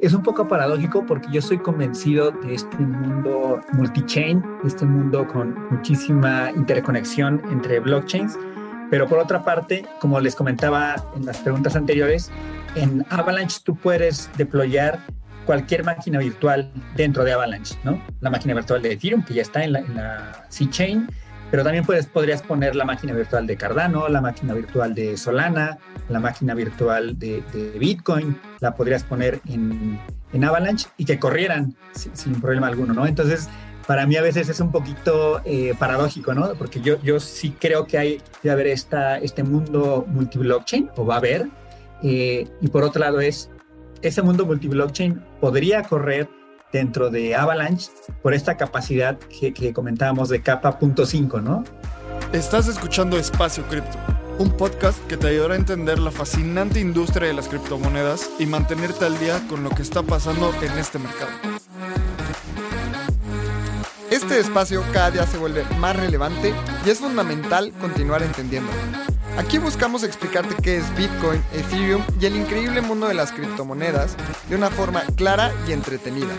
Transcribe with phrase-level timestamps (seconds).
[0.00, 5.54] Es un poco paradójico porque yo soy convencido de este mundo multi-chain, este mundo con
[5.70, 8.38] muchísima interconexión entre blockchains,
[8.90, 12.30] pero por otra parte, como les comentaba en las preguntas anteriores,
[12.76, 15.00] en Avalanche tú puedes deployar
[15.44, 18.02] cualquier máquina virtual dentro de Avalanche, ¿no?
[18.20, 21.08] La máquina virtual de Ethereum, que ya está en la, en la C-Chain,
[21.50, 25.78] pero también puedes, podrías poner la máquina virtual de Cardano, la máquina virtual de Solana,
[26.08, 27.42] la máquina virtual de,
[27.78, 29.98] Bitcoin, la podrías poner en,
[30.32, 33.06] en Avalanche y que corrieran sin, problema alguno, ¿no?
[33.06, 33.48] Entonces,
[33.86, 36.52] para mí a veces es un poquito eh, paradójico, ¿no?
[36.54, 41.14] Porque yo, yo sí creo que hay que haber esta, este mundo multi-blockchain, o va
[41.14, 41.48] a haber,
[42.02, 43.50] eh, y por otro lado es,
[44.02, 46.28] ese mundo multi-blockchain podría correr
[46.72, 47.90] dentro de Avalanche
[48.22, 51.64] por esta capacidad que, comentábamos de capa punto .5, ¿no?
[52.32, 53.98] Estás escuchando Espacio Cripto,
[54.38, 59.04] un podcast que te ayudará a entender la fascinante industria de las criptomonedas y mantenerte
[59.04, 61.30] al día con lo que está pasando en este mercado.
[64.10, 66.52] Este espacio cada día se vuelve más relevante
[66.84, 69.09] y es fundamental continuar entendiéndolo.
[69.38, 74.16] Aquí buscamos explicarte qué es Bitcoin, Ethereum y el increíble mundo de las criptomonedas
[74.48, 76.34] de una forma clara y entretenida.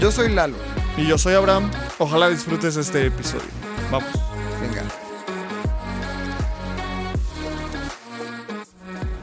[0.00, 0.56] Yo soy Lalo.
[0.96, 1.70] Y yo soy Abraham.
[1.98, 3.48] Ojalá disfrutes este episodio.
[3.90, 4.08] Vamos.
[4.60, 4.82] Venga.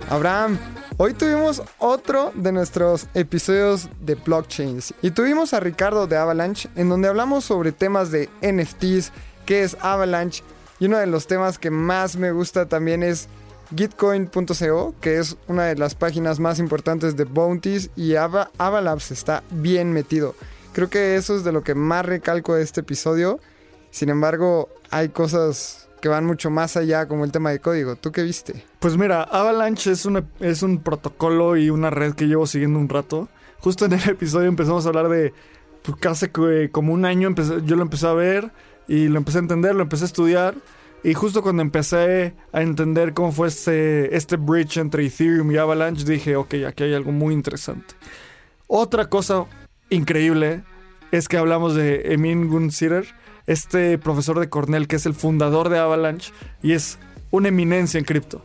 [0.09, 0.59] Abraham,
[0.97, 6.89] hoy tuvimos otro de nuestros episodios de blockchains y tuvimos a Ricardo de Avalanche en
[6.89, 9.11] donde hablamos sobre temas de NFTs,
[9.45, 10.44] qué es Avalanche
[10.83, 13.29] y uno de los temas que más me gusta también es
[13.73, 19.93] Gitcoin.co, que es una de las páginas más importantes de Bounties y Avalabs está bien
[19.93, 20.35] metido.
[20.73, 23.39] Creo que eso es de lo que más recalco de este episodio.
[23.91, 27.95] Sin embargo, hay cosas que van mucho más allá, como el tema de código.
[27.95, 28.65] ¿Tú qué viste?
[28.79, 30.05] Pues mira, Avalanche es,
[30.41, 33.29] es un protocolo y una red que llevo siguiendo un rato.
[33.59, 35.33] Justo en el episodio empezamos a hablar de
[35.81, 37.33] pues, casi como un año
[37.63, 38.51] yo lo empecé a ver
[38.88, 40.55] y lo empecé a entender, lo empecé a estudiar.
[41.03, 46.05] Y justo cuando empecé a entender cómo fue este, este bridge entre Ethereum y Avalanche,
[46.05, 47.95] dije, ok, aquí hay algo muy interesante.
[48.67, 49.45] Otra cosa
[49.89, 50.63] increíble
[51.11, 53.05] es que hablamos de Emin Gunsirer,
[53.45, 56.97] este profesor de Cornell que es el fundador de Avalanche y es
[57.31, 58.41] una eminencia en cripto.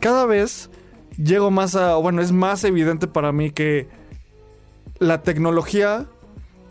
[0.00, 0.70] Cada vez
[1.16, 3.88] llego más a, bueno, es más evidente para mí que
[4.98, 6.06] la tecnología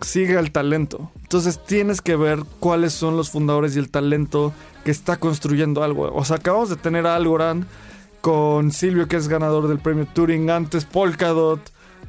[0.02, 1.12] sigue al talento.
[1.22, 4.53] Entonces tienes que ver cuáles son los fundadores y el talento
[4.84, 6.12] que está construyendo algo.
[6.13, 7.66] O sea, acabamos de tener a Algorand
[8.22, 11.59] con Silvio, que es ganador del premio Turing, antes Polkadot,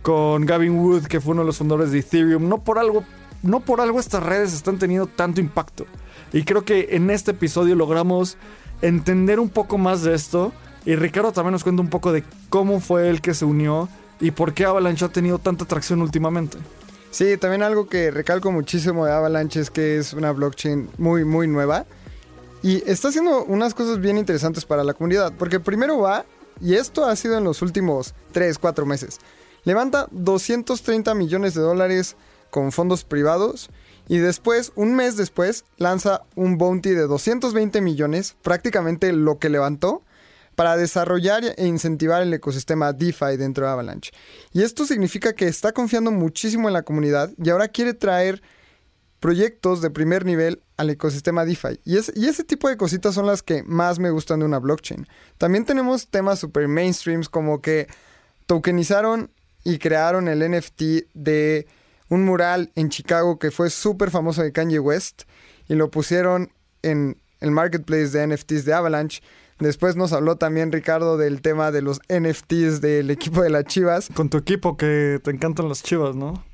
[0.02, 2.48] con Gavin Wood, que fue uno de los fundadores de Ethereum.
[2.48, 3.04] No por algo,
[3.42, 5.86] no por algo estas redes están teniendo tanto impacto.
[6.32, 8.36] Y creo que en este episodio logramos
[8.82, 10.52] entender un poco más de esto.
[10.84, 13.88] Y Ricardo también nos cuenta un poco de cómo fue el que se unió
[14.20, 16.58] y por qué Avalanche ha tenido tanta atracción últimamente.
[17.10, 21.48] Sí, también algo que recalco muchísimo de Avalanche es que es una blockchain muy, muy
[21.48, 21.86] nueva.
[22.62, 25.32] Y está haciendo unas cosas bien interesantes para la comunidad.
[25.38, 26.24] Porque primero va,
[26.60, 29.18] y esto ha sido en los últimos 3, 4 meses,
[29.64, 32.16] levanta 230 millones de dólares
[32.50, 33.70] con fondos privados.
[34.08, 40.02] Y después, un mes después, lanza un bounty de 220 millones, prácticamente lo que levantó,
[40.58, 44.10] para desarrollar e incentivar el ecosistema DeFi dentro de Avalanche.
[44.52, 48.42] Y esto significa que está confiando muchísimo en la comunidad y ahora quiere traer
[49.20, 51.78] proyectos de primer nivel al ecosistema DeFi.
[51.84, 55.06] Y, ese tipo de cositas son las que más me gustan de una blockchain.
[55.38, 57.86] También tenemos temas super mainstreams como que
[58.46, 59.30] tokenizaron
[59.62, 60.82] y crearon el NFT
[61.14, 61.68] de
[62.08, 65.22] un mural en Chicago que fue súper famoso de Kanye West
[65.68, 66.50] y lo pusieron
[66.82, 69.22] en el marketplace de NFTs de Avalanche.
[69.58, 74.08] Después nos habló también Ricardo del tema de los NFTs del equipo de las Chivas.
[74.14, 76.44] Con tu equipo que te encantan las Chivas, ¿no?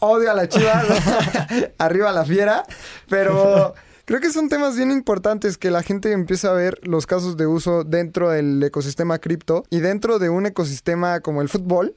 [0.00, 0.86] Odio a las Chivas,
[1.78, 2.64] arriba la fiera,
[3.08, 3.74] pero
[4.06, 7.46] creo que son temas bien importantes que la gente empieza a ver los casos de
[7.46, 11.94] uso dentro del ecosistema cripto y dentro de un ecosistema como el fútbol.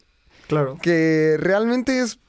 [0.47, 0.77] Claro.
[0.81, 2.19] Que realmente es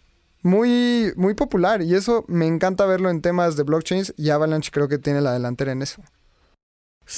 [0.42, 4.87] muy, muy popular y eso me encanta verlo en temas de blockchains y Avalanche creo
[4.88, 6.02] que tiene la delantera en eso.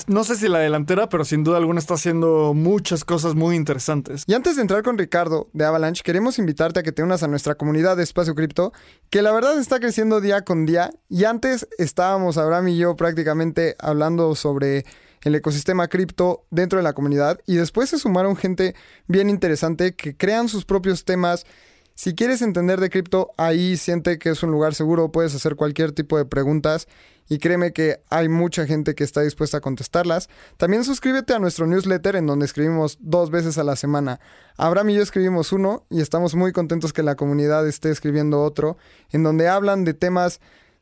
[0.08, 4.24] No sé si la delantera, pero sin duda alguna está haciendo muchas cosas muy interesantes.
[4.26, 7.28] Y antes de entrar con Ricardo de Avalanche, queremos invitarte a que te unas a
[7.28, 8.72] nuestra comunidad de Espacio Cripto,
[9.10, 10.90] que la verdad está creciendo día con día.
[11.08, 14.84] Y antes estábamos Abraham y yo prácticamente hablando sobre
[15.22, 17.40] el ecosistema cripto dentro de la comunidad.
[17.46, 18.74] Y después se sumaron gente
[19.06, 21.46] bien interesante que crean sus propios temas.
[21.94, 25.92] Si quieres entender de cripto, ahí siente que es un lugar seguro, puedes hacer cualquier
[25.92, 26.88] tipo de preguntas
[27.28, 30.28] y créeme que hay mucha gente que está dispuesta a contestarlas.
[30.56, 34.20] También suscríbete a nuestro newsletter en donde escribimos dos veces a la semana.
[34.56, 38.78] Abraham y yo escribimos uno y estamos muy contentos que la comunidad esté escribiendo otro,
[39.10, 40.40] en donde hablan de temas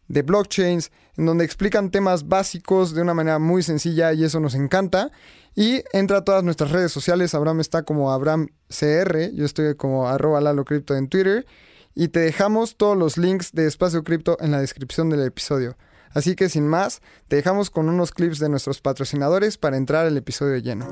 [0.08, 4.54] de blockchains, en donde explican temas básicos de una manera muy sencilla y eso nos
[4.54, 5.10] encanta.
[5.56, 7.34] Y entra a todas nuestras redes sociales.
[7.34, 11.46] Abraham está como AbrahamCR, yo estoy como arroba Lalo en Twitter.
[11.94, 15.76] Y te dejamos todos los links de Espacio Cripto en la descripción del episodio.
[16.14, 20.16] Así que sin más, te dejamos con unos clips de nuestros patrocinadores para entrar al
[20.16, 20.86] episodio lleno.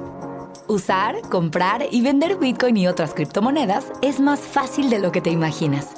[0.68, 5.30] Usar, comprar y vender Bitcoin y otras criptomonedas es más fácil de lo que te
[5.30, 5.88] imaginas.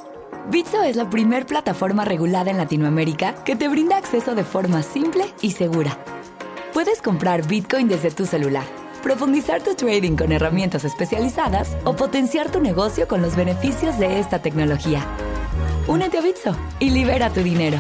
[0.51, 5.25] Bitso es la primer plataforma regulada en Latinoamérica que te brinda acceso de forma simple
[5.41, 5.99] y segura.
[6.75, 8.65] Puedes comprar Bitcoin desde tu celular,
[9.03, 14.41] profundizar tu trading con herramientas especializadas o potenciar tu negocio con los beneficios de esta
[14.41, 15.07] tecnología.
[15.87, 17.79] Únete a Bitso y libera tu dinero.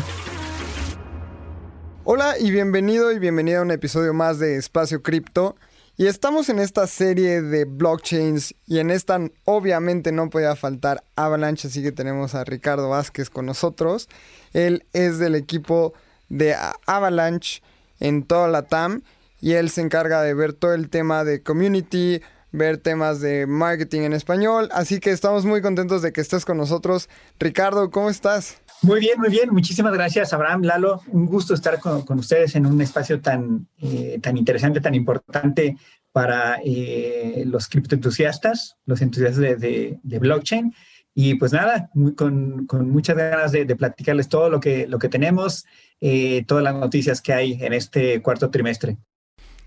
[2.07, 5.57] Hola y bienvenido y bienvenida a un episodio más de Espacio Cripto.
[5.97, 11.69] Y estamos en esta serie de blockchains y en esta obviamente no podía faltar Avalanche,
[11.69, 14.11] así que tenemos a Ricardo Vázquez con nosotros.
[14.53, 15.95] Él es del equipo
[16.29, 16.55] de
[16.85, 17.63] Avalanche
[18.01, 19.01] en toda la TAM
[19.41, 22.21] y él se encarga de ver todo el tema de community,
[22.53, 26.59] ver temas de marketing en español, así que estamos muy contentos de que estés con
[26.59, 27.09] nosotros.
[27.39, 28.59] Ricardo, ¿cómo estás?
[28.83, 29.51] Muy bien, muy bien.
[29.53, 31.01] Muchísimas gracias, Abraham, Lalo.
[31.09, 35.77] Un gusto estar con, ustedes en un espacio tan, eh, tan interesante, tan importante
[36.13, 40.75] para eh, los criptoentusiastas, los entusiastas de, blockchain.
[41.15, 45.65] Y pues nada, muy, con, muchas ganas de, platicarles todo lo que, lo que tenemos,
[46.01, 48.99] eh, todas las noticias que hay en este cuarto trimestre.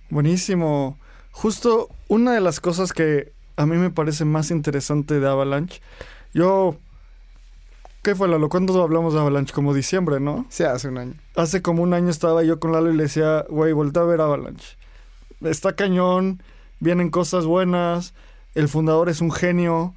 [0.09, 0.97] Buenísimo.
[1.31, 5.81] Justo una de las cosas que a mí me parece más interesante de Avalanche,
[6.33, 6.77] yo
[8.07, 8.47] ¿Qué fue, Lalo?
[8.47, 9.53] ¿Cuándo hablamos de Avalanche?
[9.53, 10.45] Como diciembre, ¿no?
[10.47, 11.13] Sí, hace un año.
[11.35, 14.21] Hace como un año estaba yo con Lalo y le decía, güey, voltea a ver
[14.21, 14.77] Avalanche.
[15.41, 16.41] Está cañón,
[16.79, 18.13] vienen cosas buenas,
[18.55, 19.93] el fundador es un genio.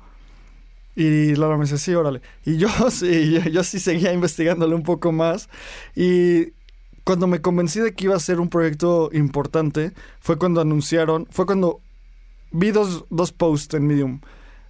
[0.96, 2.20] Y Lalo me decía, sí, órale.
[2.44, 5.48] Y yo sí, yo, sí seguía investigándole un poco más.
[5.94, 6.54] Y
[7.04, 11.46] cuando me convencí de que iba a ser un proyecto importante, fue cuando anunciaron, fue
[11.46, 11.80] cuando
[12.50, 14.20] vi dos, dos posts en Medium.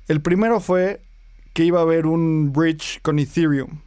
[0.09, 1.01] El primero fue
[1.53, 3.81] que iba a haber un bridge con Ethereum.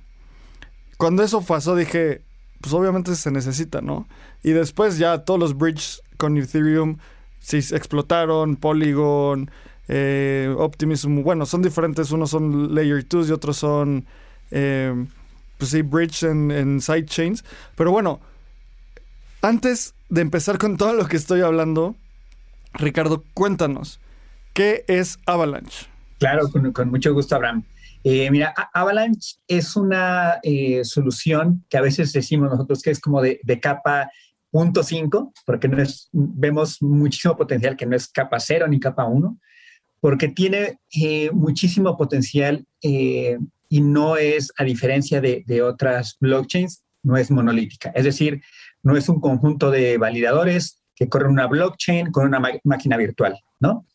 [0.97, 2.21] Cuando eso pasó dije,
[2.61, 4.07] pues obviamente se necesita, ¿no?
[4.41, 6.97] Y después ya todos los bridges con Ethereum
[7.39, 9.51] se explotaron, Polygon,
[9.89, 14.05] eh, Optimism, bueno, son diferentes, unos son Layer 2 y otros son,
[14.51, 15.05] eh,
[15.57, 17.43] pues sí, bridge en, en sidechains.
[17.75, 18.21] Pero bueno,
[19.41, 21.95] antes de empezar con todo lo que estoy hablando,
[22.73, 23.99] Ricardo, cuéntanos,
[24.53, 25.92] ¿qué es Avalanche?
[26.23, 27.65] Claro, con, mucho gusto, Abraham.
[28.01, 33.21] Eh, mira, Avalanche es una eh, solución que a veces decimos nosotros que es como
[33.21, 34.09] de, capa
[34.49, 39.03] punto 5, porque no es, vemos muchísimo potencial que no es capa 0 ni capa
[39.03, 39.37] 1,
[39.99, 47.17] porque tiene eh, muchísimo potencial y no es, a diferencia de, de, otras blockchains, no
[47.17, 47.91] es monolítica.
[47.93, 48.41] Es decir,
[48.81, 53.85] no es un conjunto de validadores que corren una blockchain con una máquina virtual, ¿no?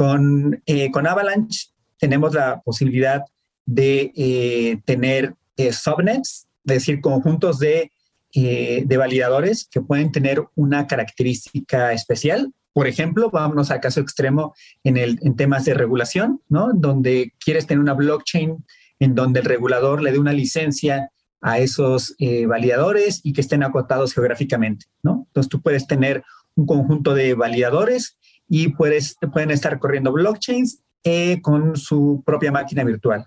[0.00, 1.66] Con, eh, con Avalanche
[1.98, 3.22] tenemos la posibilidad
[3.66, 7.92] de eh, tener eh, subnets, es decir, conjuntos de,
[8.32, 12.50] de, validadores que pueden tener una característica especial.
[12.72, 16.72] Por ejemplo, vámonos al caso extremo en, temas de regulación, ¿no?
[16.72, 18.56] Donde quieres tener una blockchain
[19.00, 21.10] en donde el regulador le dé una licencia
[21.42, 22.16] a esos
[22.48, 25.26] validadores y que estén acotados geográficamente, ¿no?
[25.26, 28.18] Entonces tú puedes tener un conjunto de validadores
[28.50, 33.24] y puedes, pueden estar corriendo blockchains eh, con su propia máquina virtual.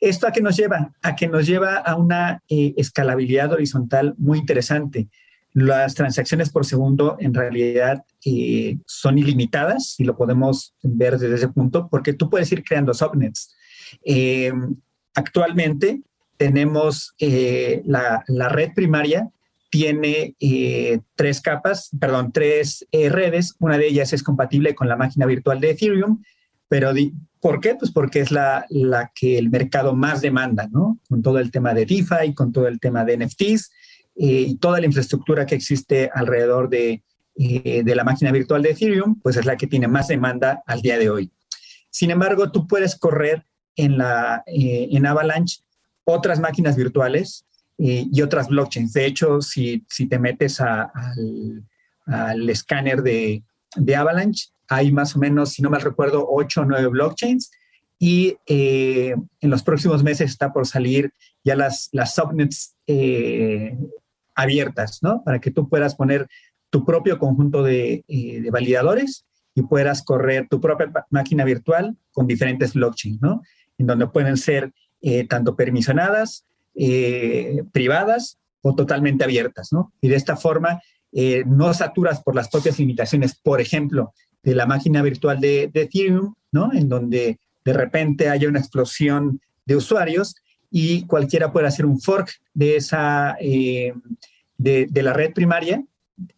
[0.00, 0.92] ¿Esto a qué nos lleva?
[1.02, 5.08] A que nos lleva a una eh, escalabilidad horizontal muy interesante.
[5.52, 11.48] Las transacciones por segundo en realidad eh, son ilimitadas y lo podemos ver desde ese
[11.48, 13.54] punto porque tú puedes ir creando subnets.
[15.14, 16.00] actualmente
[16.38, 17.14] tenemos
[17.84, 19.30] la, la red primaria
[19.74, 23.56] tiene eh, tres capas, perdón, tres eh, redes.
[23.58, 26.22] Una de ellas es compatible con la máquina virtual de Ethereum,
[26.68, 26.92] pero
[27.40, 27.74] ¿por qué?
[27.74, 31.00] Pues porque es la, la, que el mercado más demanda, ¿no?
[31.08, 33.72] Con todo el tema de DeFi, con todo el tema de NFTs
[34.14, 37.02] eh, y toda la infraestructura que existe alrededor de,
[37.34, 40.98] de la máquina virtual de Ethereum, pues es la que tiene más demanda al día
[40.98, 41.32] de hoy.
[41.90, 45.62] Sin embargo, tú puedes correr en, la, en Avalanche
[46.04, 47.44] otras máquinas virtuales
[47.76, 48.92] y, otras blockchains.
[48.92, 50.90] De hecho, si, si te metes al,
[52.06, 53.42] al, escáner de,
[53.76, 57.50] de, Avalanche, hay más o menos, si no mal recuerdo, 8 o 9 blockchains
[57.98, 61.12] y eh, en los próximos meses está por salir
[61.44, 63.76] ya las, las subnets eh,
[64.34, 65.22] abiertas, ¿no?
[65.24, 66.28] Para que tú puedas poner
[66.70, 72.74] tu propio conjunto de, de validadores y puedas correr tu propia máquina virtual con diferentes
[72.74, 73.42] blockchains, ¿no?
[73.78, 74.72] En donde pueden ser
[75.28, 76.46] tanto permisionadas,
[77.72, 79.92] privadas o totalmente abiertas, ¿no?
[80.00, 80.80] Y de esta forma
[81.16, 84.12] eh, no saturas por las propias limitaciones, por ejemplo,
[84.42, 86.72] de la máquina virtual de, Ethereum, ¿no?
[86.72, 90.34] En donde de repente haya una explosión de usuarios
[90.70, 93.94] y cualquiera puede hacer un fork de esa, eh,
[94.58, 95.84] de, la red primaria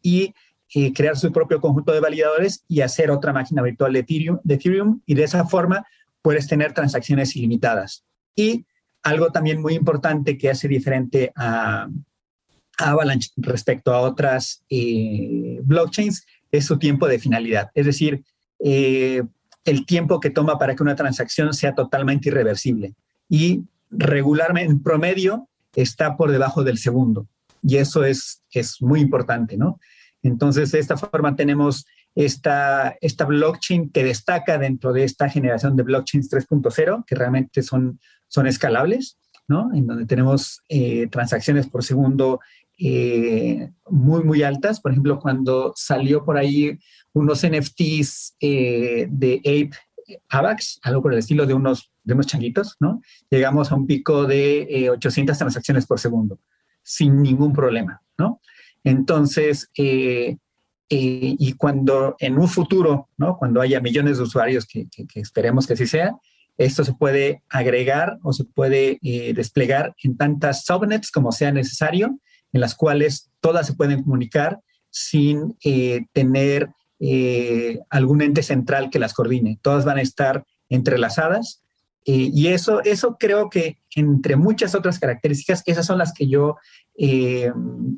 [0.03, 0.35] y
[0.75, 4.55] eh, crear su propio conjunto de validadores y hacer otra máquina virtual de Ethereum, de
[4.57, 5.87] Ethereum y de esa forma
[6.21, 8.05] puedes tener transacciones ilimitadas.
[8.35, 8.67] Y
[9.07, 11.89] algo también muy importante que hace diferente a,
[12.79, 17.71] Avalanche respecto a otras eh, blockchains es su tiempo de finalidad.
[17.75, 18.23] Es decir,
[18.59, 19.23] eh,
[19.65, 22.95] el tiempo que toma para que una transacción sea totalmente irreversible.
[23.31, 27.27] Y regularmente, en promedio, está por debajo del segundo.
[27.63, 29.81] Y eso es, es muy importante, ¿no?
[30.23, 31.87] Entonces, de esta forma tenemos
[32.17, 38.01] esta, esta blockchain que destaca dentro de esta generación de blockchains 3.0, que realmente son,
[38.29, 39.19] son escalables,
[39.49, 39.73] ¿no?
[39.75, 42.41] En donde tenemos eh, transacciones por segundo
[42.79, 44.81] eh, muy, muy altas.
[44.81, 46.79] Por ejemplo, cuando salió por ahí
[47.13, 52.77] unos NFTs eh, de Ape AVAX, algo por el estilo de unos, de unos changuitos,
[52.79, 53.01] ¿no?
[53.31, 56.39] Llegamos a un pico de 800 eh, transacciones por segundo,
[56.83, 58.41] sin ningún problema, ¿no?
[58.85, 63.37] Entonces, y cuando en un futuro, ¿no?
[63.37, 66.15] Cuando haya millones de usuarios, que, que esperemos que así sea,
[66.59, 68.99] esto se puede agregar o se puede
[69.35, 72.19] desplegar en tantas subnets como sea necesario
[72.53, 74.61] en las cuales todas se pueden comunicar
[74.91, 79.59] sin eh, tener eh, algún ente central que las coordine.
[79.61, 81.63] Todas van a estar entrelazadas
[82.07, 86.57] eh, y eso, eso creo que entre muchas otras características, esas son las que yo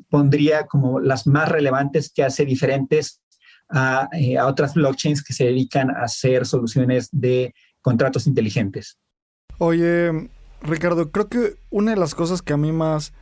[0.09, 3.21] pondría como las más relevantes que hace diferentes
[3.69, 8.97] a, a otras blockchains que se dedican a hacer soluciones de contratos inteligentes.
[9.57, 10.29] Oye,
[10.61, 13.13] Ricardo, creo que una de las cosas que a mí más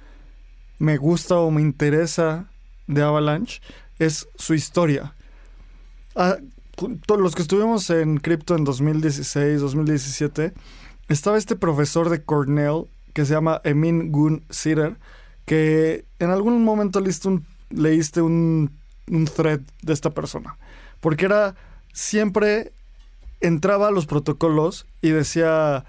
[0.80, 2.50] me gusta o me interesa
[2.88, 3.62] de Avalanche
[4.00, 5.16] es su historia.
[6.16, 6.38] Ah,
[7.06, 10.54] todos los que estuvimos en cripto en 2016, 2017,
[11.10, 14.98] estaba este profesor de Cornell que se llama Emin Gun Sitter,
[15.46, 18.78] que en algún momento leíste un,
[19.10, 20.58] un thread de esta persona.
[21.00, 21.56] Porque era
[21.94, 22.74] siempre
[23.41, 25.86] entraba a los protocolos y decía,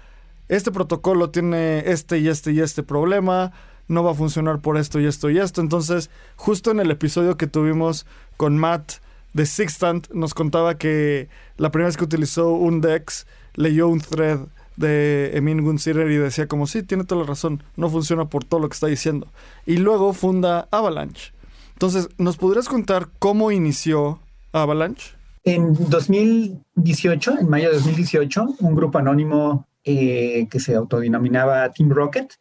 [0.47, 3.51] este protocolo tiene este y este y este problema,
[3.87, 5.61] no va a funcionar por esto y esto y esto.
[5.61, 8.05] Entonces, justo en el episodio que tuvimos
[8.37, 8.93] con Matt
[9.33, 11.27] de Sixtant, nos contaba que
[11.57, 14.39] la primera vez que utilizó un DEX, leyó un thread
[14.77, 18.61] de Emin Gunsirer y decía como, sí, tiene toda la razón, no funciona por todo
[18.61, 19.27] lo que está diciendo.
[19.65, 21.33] Y luego funda Avalanche.
[21.73, 24.19] Entonces, ¿nos podrías contar cómo inició
[24.53, 25.18] Avalanche?
[25.51, 32.35] En 2018, en mayo de 2018, un grupo anónimo eh, que se autodenominaba Team Rocket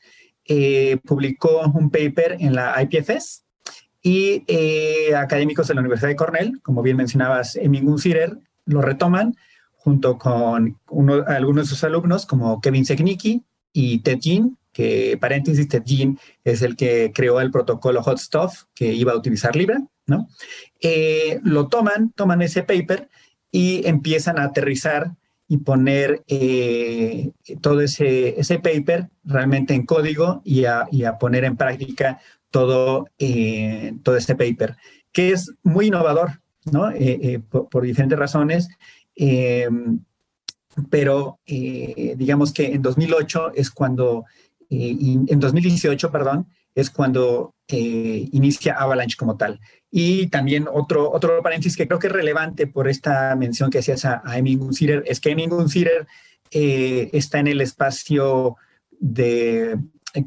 [0.44, 3.44] eh, publicó un paper en la IPFS
[4.02, 8.36] y eh, académicos de la Universidad de Cornell, como bien mencionabas, Emin Sirer,
[8.66, 9.34] lo retoman
[9.72, 10.76] junto con
[11.28, 16.60] algunos de sus alumnos como Kevin Segnicki y Ted Jean, que paréntesis, Ted Jean es
[16.60, 20.28] el que creó el protocolo Hot Stuff que iba a utilizar Libra, ¿no?
[20.80, 23.08] Eh, lo toman, toman ese paper
[23.52, 25.12] y empiezan a aterrizar
[25.46, 31.56] y poner eh, todo ese, ese paper realmente en código y a, a poner en
[31.56, 34.76] práctica todo, eh, todo este paper,
[35.12, 36.90] que es muy innovador, ¿no?
[37.48, 38.68] Por, diferentes razones,
[40.90, 44.24] pero digamos que en 2008 es cuando,
[44.68, 46.46] en 2018, perdón,
[46.78, 49.60] es cuando inicia Avalanche como tal.
[49.90, 54.04] Y también otro, otro paréntesis que creo que es relevante por esta mención que hacías
[54.04, 54.70] a, a Emin
[55.04, 56.06] es que Emin Gunsirer
[56.50, 58.56] eh, está en el espacio
[58.98, 59.78] de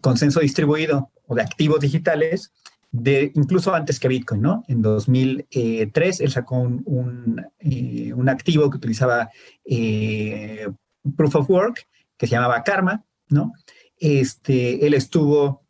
[0.02, 2.52] consenso distribuido o de activos digitales
[2.92, 4.64] de incluso antes que Bitcoin, ¿no?
[4.68, 9.30] En 2003 él sacó un, un, eh, activo que utilizaba
[9.64, 10.68] eh,
[11.16, 13.54] Proof of Work que se llamaba Karma, ¿no?
[13.98, 15.64] Este, él estuvo,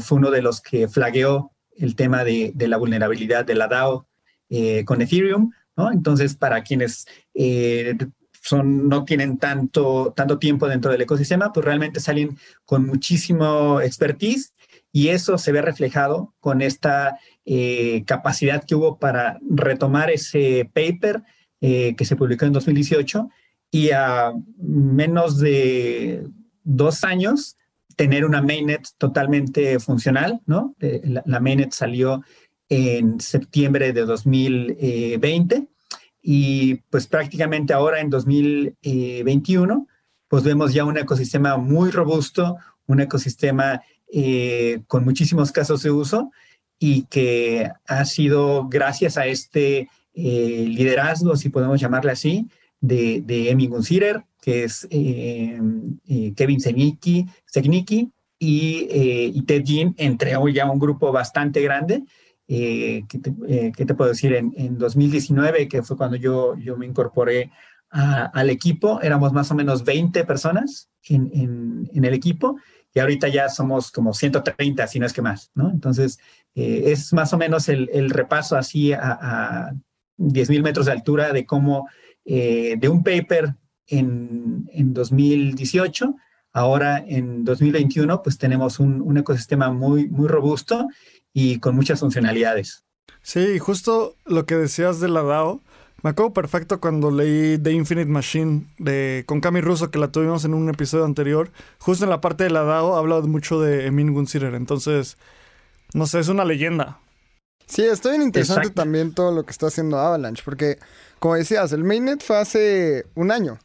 [0.00, 4.06] fue uno de los que flagueó el tema de, la vulnerabilidad de la DAO
[4.48, 5.52] eh, con Ethereum.
[5.92, 7.96] Entonces, para quienes eh,
[8.42, 14.54] son, no tienen tanto, tanto tiempo dentro del ecosistema, pues realmente salen con muchísimo expertise
[14.92, 21.22] y eso se ve reflejado con esta eh, capacidad que hubo para retomar ese paper
[21.60, 23.30] que se publicó en 2018
[23.70, 26.28] y a menos de
[26.62, 27.56] dos años
[27.96, 30.74] tener una mainnet totalmente funcional, ¿no?
[30.80, 32.22] la, mainnet salió
[32.68, 35.68] en septiembre de 2020
[36.22, 39.86] y pues prácticamente ahora en 2021
[40.28, 43.82] pues vemos ya un ecosistema muy robusto, un ecosistema
[44.12, 46.30] eh, con muchísimos casos de uso
[46.78, 52.48] y que ha sido gracias a este eh, liderazgo, si podemos llamarle así,
[52.80, 53.68] de, de Emi
[54.44, 55.58] que es eh,
[56.36, 57.26] Kevin Segnicki,
[58.38, 58.88] y,
[59.32, 62.04] y, Ted Jean, entre hoy ya un grupo bastante grande.
[62.46, 63.06] ¿qué,
[63.86, 64.34] te, puedo decir?
[64.34, 67.50] En, en, 2019, que fue cuando yo, yo me incorporé
[67.94, 71.30] al equipo, éramos más o menos 20 personas en,
[71.92, 72.56] en, el equipo
[72.92, 75.70] y ahorita ya somos como 130, si no es que más, ¿no?
[75.70, 76.18] Entonces,
[76.56, 79.72] eh, es más o menos el, repaso así a, a
[80.18, 81.88] 10.000 metros de altura de cómo
[82.24, 83.54] eh, de un paper
[83.86, 86.14] en, en, 2018,
[86.52, 90.88] ahora en 2021, pues tenemos un, un ecosistema muy, muy robusto
[91.32, 92.84] y con muchas funcionalidades.
[93.22, 95.62] Sí, justo lo que decías de la DAO,
[96.04, 100.44] me acuerdo perfecto cuando leí The Infinite Machine de, con Cami Russo, que la tuvimos
[100.44, 101.50] en un episodio anterior.
[101.78, 104.54] Justo en la parte de la DAO habla mucho de Emin Gunsider.
[104.54, 105.16] Entonces,
[105.94, 106.98] no sé, es una leyenda.
[107.66, 110.78] Sí, está bien interesante también todo lo que está haciendo Avalanche, porque,
[111.18, 113.58] como decías, el mainnet fue hace un año.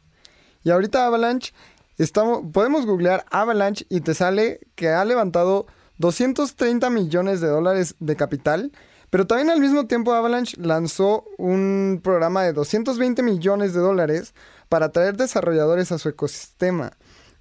[0.62, 1.52] Y ahorita Avalanche,
[1.98, 5.66] estamos, podemos googlear Avalanche y te sale que ha levantado
[5.98, 8.72] 230 millones de dólares de capital
[9.10, 14.34] pero también al mismo tiempo Avalanche lanzó un programa de 220 millones de dólares
[14.68, 16.92] para atraer desarrolladores a su ecosistema.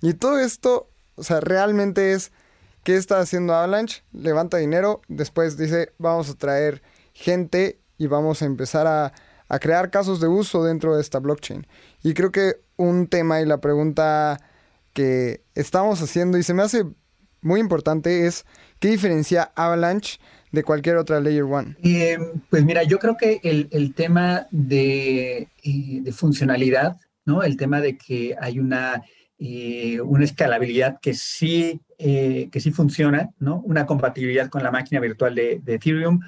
[0.01, 2.31] Y todo esto, o sea, realmente es,
[2.83, 4.03] ¿qué está haciendo Avalanche?
[4.11, 6.81] Levanta dinero, después dice, vamos a traer
[7.13, 9.13] gente y vamos a empezar a,
[9.49, 11.67] a crear casos de uso dentro de esta blockchain.
[12.03, 14.39] Y creo que un tema y la pregunta
[14.93, 16.85] que estamos haciendo y se me hace
[17.41, 18.45] muy importante es,
[18.79, 20.19] ¿qué diferencia Avalanche?
[20.51, 21.75] de cualquier otra Layer One?
[21.83, 22.17] Eh,
[22.49, 27.43] pues mira, yo creo que el, el tema de, eh, de, funcionalidad, ¿no?
[27.43, 29.03] El tema de que hay una,
[29.37, 33.61] eh, una escalabilidad que sí, que sí funciona, ¿no?
[33.65, 36.21] Una compatibilidad con la máquina virtual de Ethereum.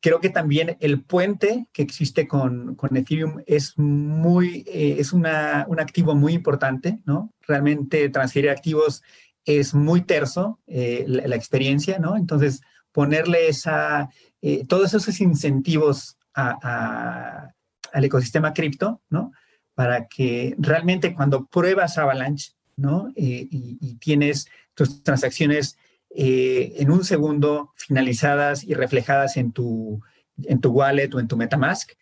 [0.00, 5.80] Creo que también el puente que existe con, con Ethereum es muy, es una, un
[5.80, 7.32] activo muy importante, ¿no?
[7.40, 9.02] Realmente transferir activos
[9.44, 12.16] es muy terso la, la experiencia, ¿no?
[12.16, 12.60] Entonces,
[12.92, 14.08] ponerle esa,
[14.42, 19.32] eh, todos esos incentivos al ecosistema cripto, ¿no?
[19.74, 23.12] Para que realmente cuando pruebas Avalanche, ¿no?
[23.16, 25.76] Eh, y, tienes tus transacciones
[26.10, 30.00] eh, en un segundo finalizadas y reflejadas en tu,
[30.44, 31.92] en tu wallet o en tu Metamask,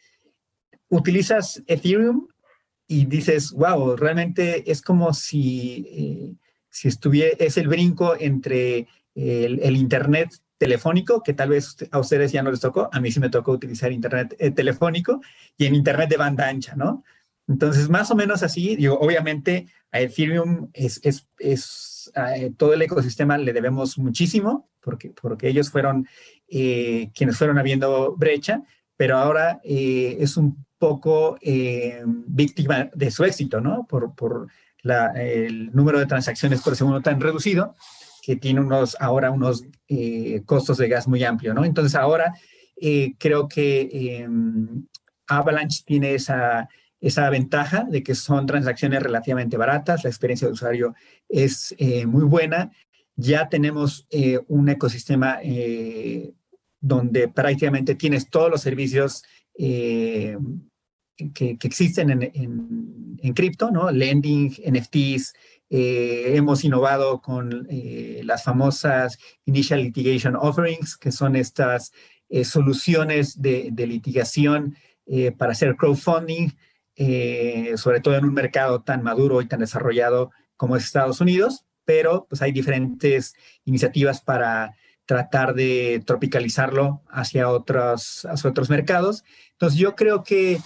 [0.89, 2.29] utilizas Ethereum
[2.87, 6.39] y dices, wow, realmente es como si,
[6.71, 12.33] si estuviera, es el brinco entre el, el Internet telefónico, que tal vez a ustedes
[12.33, 15.21] ya no les tocó, a mí sí me tocó utilizar Internet eh, telefónico
[15.57, 17.05] y en Internet de banda ancha, ¿no?
[17.49, 21.96] Entonces, más o menos así, digo, obviamente a Ethereum es, es, es
[22.57, 26.07] todo el ecosistema le debemos muchísimo, porque, porque ellos fueron
[26.49, 28.63] eh, quienes fueron habiendo brecha,
[28.97, 31.39] pero ahora eh, es un poco
[32.27, 33.87] víctima de su éxito, ¿no?
[33.87, 34.49] Por, por
[34.83, 37.75] la, el número de transacciones por segundo tan reducido
[38.27, 41.65] que tiene unos, ahora unos eh, costos de gas muy amplios, ¿no?
[41.65, 42.35] Entonces ahora
[42.81, 44.85] eh, creo que em,
[45.29, 46.69] Avalanche tiene esa,
[47.07, 50.95] esa ventaja de que son transacciones relativamente baratas, la experiencia de usuario
[51.29, 52.71] es eh, muy buena,
[53.17, 54.07] ya tenemos
[54.49, 55.39] un ecosistema
[56.81, 59.25] donde prácticamente tienes todos los servicios
[59.57, 60.37] que,
[61.63, 62.31] existen en,
[63.23, 63.91] en, cripto, ¿no?
[63.91, 65.33] Lending, NFTs,
[65.69, 71.93] eh, hemos innovado con eh, las famosas Initial Litigation Offerings, que son estas
[72.29, 74.77] eh, soluciones de, litigación
[75.39, 76.49] para hacer crowdfunding,
[76.97, 82.27] sobre todo en un mercado tan maduro y tan desarrollado como es Estados Unidos, pero
[82.29, 84.75] pues hay diferentes iniciativas para
[85.07, 89.25] tratar de tropicalizarlo hacia otros, hacia otros mercados.
[89.53, 90.59] Entonces yo creo que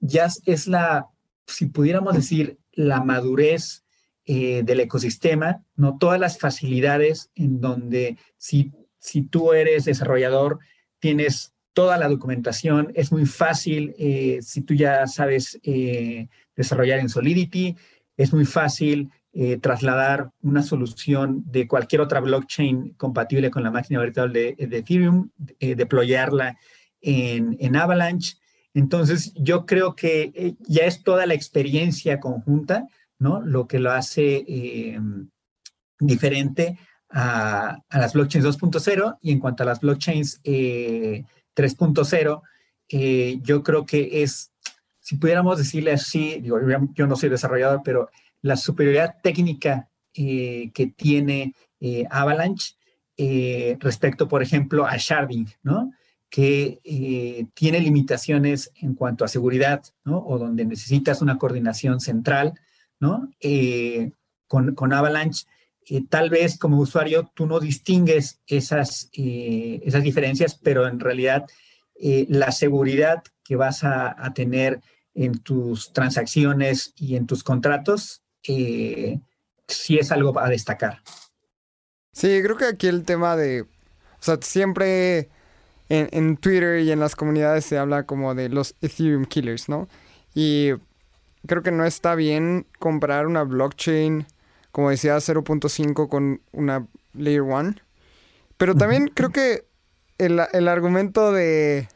[0.00, 1.08] ya es la,
[1.46, 3.84] si pudiéramos decir, la madurez
[4.24, 5.98] eh, del ecosistema, ¿no?
[5.98, 10.60] Todas las facilidades en donde si, si tú eres desarrollador,
[10.98, 17.10] tienes toda la documentación, es muy fácil, eh, si tú ya sabes eh, desarrollar en
[17.10, 17.76] Solidity,
[18.16, 19.10] es muy fácil
[19.60, 26.56] trasladar una solución de cualquier otra blockchain compatible con la máquina virtual de, Ethereum, deployarla
[27.00, 28.36] en, en Avalanche,
[28.74, 32.88] entonces, yo creo que eh, ya es toda la experiencia conjunta,
[33.20, 33.40] ¿no?
[33.40, 35.00] Lo que lo hace, eh,
[36.00, 36.76] diferente
[37.08, 40.40] a, las blockchains 2.0 y en cuanto a las blockchains
[41.56, 42.42] 3.0,
[43.42, 44.52] yo creo que es,
[45.00, 46.58] si pudiéramos decirle así, digo,
[46.94, 48.10] yo no soy desarrollador, pero
[48.42, 51.54] la superioridad técnica que tiene
[52.10, 52.74] Avalanche
[53.80, 55.92] respecto, por ejemplo, a sharding, ¿no?
[56.34, 60.18] que eh, tiene limitaciones en cuanto a seguridad, ¿no?
[60.18, 62.54] O donde necesitas una coordinación central,
[62.98, 63.30] ¿no?
[63.38, 64.10] Eh,
[64.48, 65.46] con, con, Avalanche,
[65.88, 71.46] eh, tal vez como usuario tú no distingues esas, esas diferencias, pero en realidad
[72.28, 74.80] la seguridad que vas a, a, tener
[75.14, 81.00] en tus transacciones y en tus contratos, sí es algo a destacar.
[82.12, 83.66] Sí, creo que aquí el tema de, o
[84.20, 85.28] sea, siempre
[85.88, 89.88] en, Twitter y en las comunidades se habla como de los Ethereum killers, ¿no?
[90.34, 90.70] Y
[91.46, 94.26] creo que no está bien comprar una blockchain,
[94.74, 97.76] como decía, 0.5 con una Layer 1.
[98.56, 99.64] Pero también creo que
[100.18, 101.86] el, argumento de,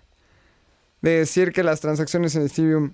[1.03, 2.93] de decir que las transacciones en Ethereum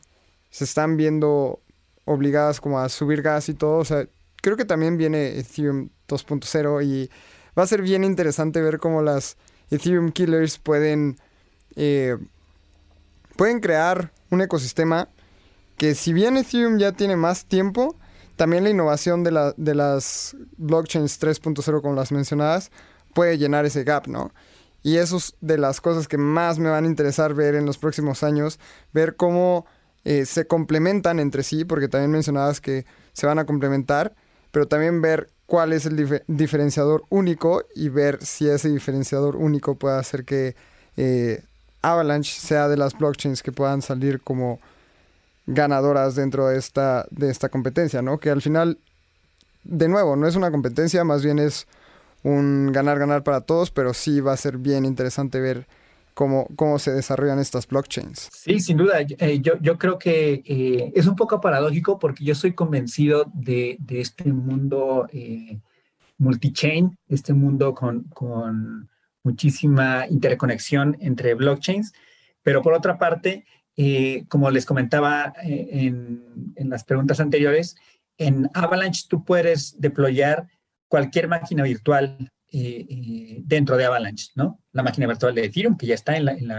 [0.48, 1.60] se están viendo
[2.06, 4.06] obligadas como a subir gas y todo, o sea,
[4.40, 7.10] creo que también viene Ethereum 2.0 y
[7.56, 9.36] va a ser bien interesante ver cómo las
[9.70, 11.18] Ethereum Killers pueden,
[11.76, 12.16] eh,
[13.36, 15.10] pueden crear un ecosistema
[15.76, 17.98] que si bien Ethereum ya tiene más tiempo,
[18.36, 22.70] también la innovación de, la, de las blockchains 3.0 como las mencionadas
[23.14, 24.32] puede llenar ese gap, ¿no?
[24.82, 27.78] Y eso es de las cosas que más me van a interesar ver en los
[27.78, 28.58] próximos años,
[28.92, 29.64] ver cómo
[30.04, 34.14] eh, se complementan entre sí, porque también mencionabas que se van a complementar,
[34.50, 39.98] pero también ver cuál es el diferenciador único y ver si ese diferenciador único puede
[39.98, 40.54] hacer que
[40.96, 41.42] eh,
[41.80, 44.60] Avalanche sea de las blockchains que puedan salir como
[45.46, 48.18] ganadoras dentro de esta, de esta competencia, ¿no?
[48.18, 48.78] Que al final,
[49.64, 51.66] de nuevo, no es una competencia, más bien es
[52.22, 55.66] un ganar-ganar para todos, pero sí va a ser bien interesante ver
[56.14, 58.30] cómo, cómo se desarrollan estas blockchains.
[58.32, 59.00] Sí, sin duda.
[59.00, 63.76] Eh, yo, yo, creo que eh, es un poco paradójico porque yo soy convencido de,
[63.80, 65.60] de este mundo eh,
[66.16, 68.88] multichain, este mundo con, con,
[69.26, 71.94] muchísima interconexión entre blockchains,
[72.42, 73.46] pero por otra parte,
[74.28, 77.76] como les comentaba en, en las preguntas anteriores,
[78.18, 80.46] en Avalanche tú puedes deployar
[80.88, 84.60] cualquier máquina virtual eh, eh, dentro de Avalanche, ¿no?
[84.70, 86.52] La máquina virtual de Ethereum, que ya está en la, en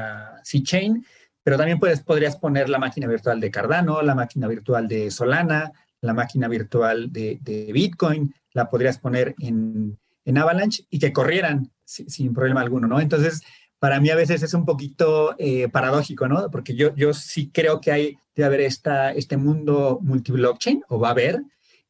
[0.44, 1.06] C-Chain,
[1.42, 5.72] pero también puedes, podrías poner la máquina virtual de Cardano, la máquina virtual de Solana,
[6.02, 12.34] la máquina virtual de, Bitcoin, la podrías poner en, en Avalanche y que corrieran sin
[12.34, 13.00] problema alguno, ¿no?
[13.00, 13.42] Entonces,
[13.86, 16.50] para mí a veces es un poquito eh, paradójico, ¿no?
[16.50, 21.10] Porque yo, yo sí creo que hay, debe haber esta, este mundo multi-blockchain, o va
[21.10, 21.44] a haber,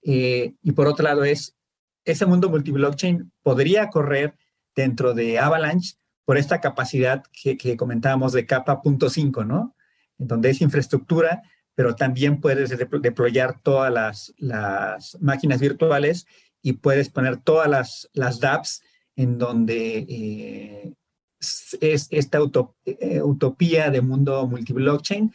[0.04, 1.56] y por otro lado es
[2.06, 4.36] ese mundo multiblockchain podría correr
[4.76, 9.76] dentro de Avalanche por esta capacidad que, comentábamos de capa punto .5, ¿no?
[10.20, 11.42] En donde es infraestructura,
[11.74, 16.28] pero también puedes deployar todas las, máquinas virtuales
[16.62, 18.82] y puedes poner todas las, las dApps
[19.16, 20.94] en donde eh,
[21.82, 22.40] es esta
[22.86, 25.34] eh, utopía de mundo multiblockchain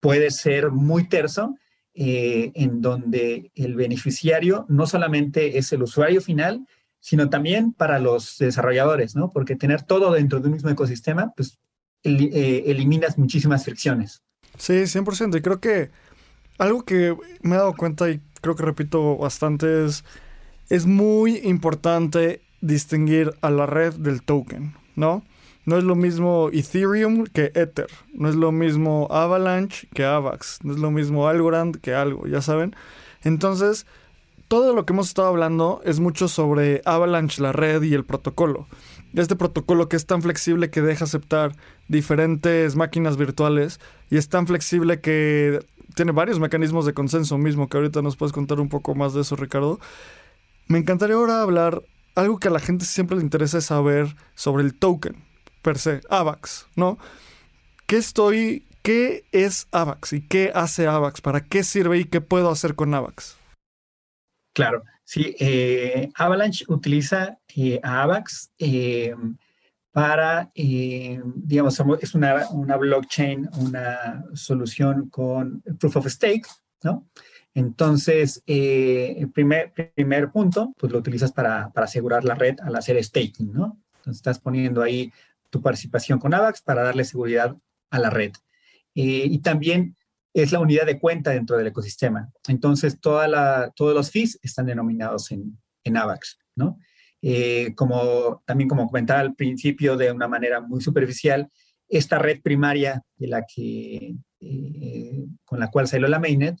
[0.00, 1.56] puede ser muy terso
[1.94, 6.66] eh, en donde el beneficiario no solamente es el usuario final,
[7.00, 9.32] sino también para los desarrolladores, ¿no?
[9.32, 11.58] Porque tener todo dentro de un mismo ecosistema, pues
[12.04, 14.22] eh, eliminas muchísimas fricciones.
[14.58, 15.38] Sí, 100%.
[15.38, 15.90] Y creo que
[16.58, 20.04] algo que me he dado cuenta y creo que repito bastante es,
[20.68, 25.24] es muy importante distinguir a la red del token, ¿no?
[25.66, 27.88] No es lo mismo Ethereum que Ether.
[28.14, 30.60] No es lo mismo Avalanche que Avax.
[30.62, 32.76] No es lo mismo Algorand que algo, ya saben.
[33.24, 33.84] Entonces,
[34.46, 38.68] todo lo que hemos estado hablando es mucho sobre Avalanche, la red y el protocolo.
[39.12, 41.56] Este protocolo que es tan flexible que deja aceptar
[41.88, 45.58] diferentes máquinas virtuales y es tan flexible que
[45.96, 49.22] tiene varios mecanismos de consenso mismo, que ahorita nos puedes contar un poco más de
[49.22, 49.80] eso, Ricardo.
[50.68, 51.82] Me encantaría ahora hablar,
[52.14, 55.25] algo que a la gente siempre le interesa es saber sobre el token
[55.66, 56.96] per se, AVAX, ¿no?
[57.88, 61.20] ¿Qué estoy, qué es AVAX y qué hace AVAX?
[61.20, 63.36] ¿Para qué sirve y qué puedo hacer con AVAX?
[64.54, 69.16] Claro, sí, eh, Avalanche utiliza eh, a AVAX eh,
[69.90, 76.46] para, digamos, es una, una, blockchain, una solución con proof of stake,
[76.84, 77.08] ¿no?
[77.54, 83.02] Entonces, el primer, primer punto, pues lo utilizas para, para asegurar la red al hacer
[83.02, 83.80] staking, ¿no?
[83.96, 85.12] Entonces, estás poniendo ahí
[85.50, 87.56] tu participación con AVAX para darle seguridad
[87.90, 88.32] a la red.
[88.94, 89.96] Eh, y también
[90.32, 92.30] es la unidad de cuenta dentro del ecosistema.
[92.48, 96.78] Entonces, toda la, todos los fees están denominados en, en AVAX, ¿no?
[97.22, 101.50] Eh, como también como comentaba al principio de una manera muy superficial,
[101.88, 106.58] esta red primaria de la que, eh, con la cual salió la mainnet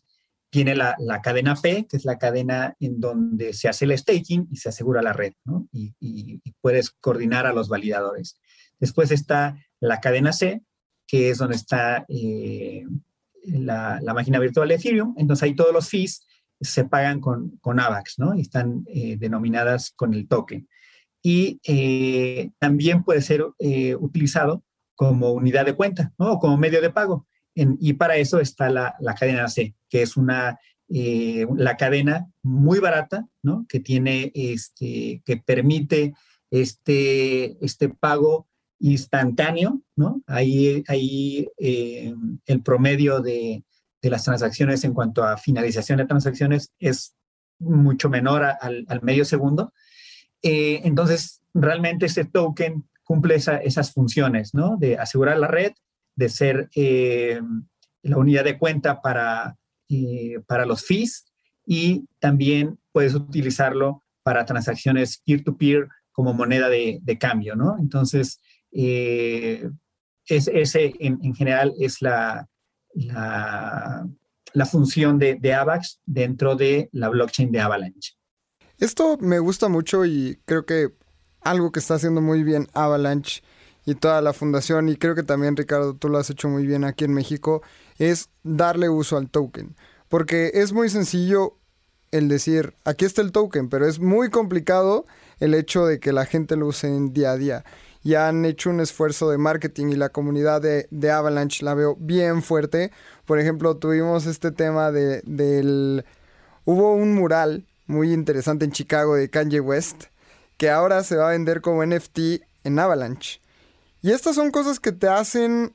[0.50, 4.56] tiene la, cadena P, que es la cadena en donde se hace el staking y
[4.56, 5.68] se asegura la red, ¿no?
[5.72, 8.40] y, puedes coordinar a los validadores.
[8.78, 10.62] Después está la cadena C,
[11.06, 12.84] que es donde está eh,
[13.44, 15.14] la, máquina virtual de Ethereum.
[15.16, 16.26] Entonces ahí todos los fees
[16.60, 18.34] se pagan con, con AVAX, ¿no?
[18.34, 20.68] Y están eh, denominadas con el token.
[21.22, 23.44] Y eh, también puede ser
[23.98, 24.62] utilizado
[24.94, 26.32] como unidad de cuenta, ¿no?
[26.32, 27.26] O como medio de pago.
[27.54, 30.58] y para eso está la, la, cadena C, que es una,
[30.88, 33.66] la cadena muy barata, ¿no?
[33.68, 36.14] Que tiene, este, que permite
[36.50, 38.46] este, este pago
[38.78, 40.22] instantáneo, ¿no?
[40.26, 42.14] Ahí, ahí eh,
[42.46, 43.62] el promedio de,
[44.02, 47.16] las transacciones en cuanto a finalización de transacciones es
[47.58, 49.72] mucho menor al, medio segundo.
[50.42, 54.76] Eh, entonces, realmente este token cumple esas funciones, ¿no?
[54.76, 55.72] De asegurar la red,
[56.14, 57.40] de ser eh,
[58.02, 59.56] la unidad de cuenta para,
[60.46, 61.24] para los fees
[61.66, 67.76] y también puedes utilizarlo para transacciones peer-to-peer como moneda de, de cambio, ¿no?
[67.76, 68.40] Entonces,
[68.78, 69.68] eh,
[70.26, 72.46] es, ese en, general es la,
[72.92, 78.12] la, función de, de, AVAX dentro de la blockchain de Avalanche.
[78.78, 80.92] Esto me gusta mucho y creo que
[81.40, 83.42] algo que está haciendo muy bien Avalanche
[83.86, 86.84] y toda la fundación, y creo que también Ricardo, tú lo has hecho muy bien
[86.84, 87.62] aquí en México,
[87.98, 89.76] es darle uso al token.
[90.08, 91.56] Porque es muy sencillo
[92.10, 95.06] el decir, aquí está el token, pero es muy complicado
[95.38, 97.64] el hecho de que la gente lo use en día a día
[98.06, 102.40] ya han hecho un esfuerzo de marketing y la comunidad de, Avalanche la veo bien
[102.40, 102.92] fuerte.
[103.24, 106.04] Por ejemplo, tuvimos este tema de, del...
[106.64, 110.04] Hubo un mural muy interesante en Chicago de Kanye West
[110.56, 112.18] que ahora se va a vender como NFT
[112.62, 113.40] en Avalanche.
[114.02, 115.74] Y estas son cosas que te hacen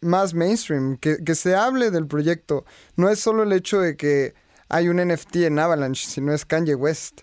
[0.00, 2.64] más mainstream, que, que se hable del proyecto.
[2.96, 4.34] No es solo el hecho de que
[4.68, 7.20] hay un NFT en Avalanche, sino es Kanye West.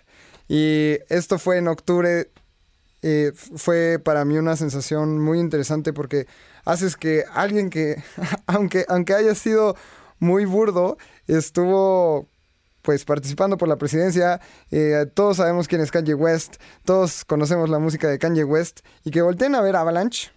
[0.48, 2.30] Y esto fue en octubre
[3.02, 6.26] eh, fue para mí una sensación muy interesante porque
[6.64, 8.02] haces que alguien que,
[8.46, 9.76] aunque, aunque haya sido
[10.18, 12.26] muy burdo, estuvo
[12.82, 14.40] pues participando por la presidencia.
[14.70, 19.10] Eh, todos sabemos quién es Kanye West, todos conocemos la música de Kanye West y
[19.10, 20.30] que volteen a ver Avalanche.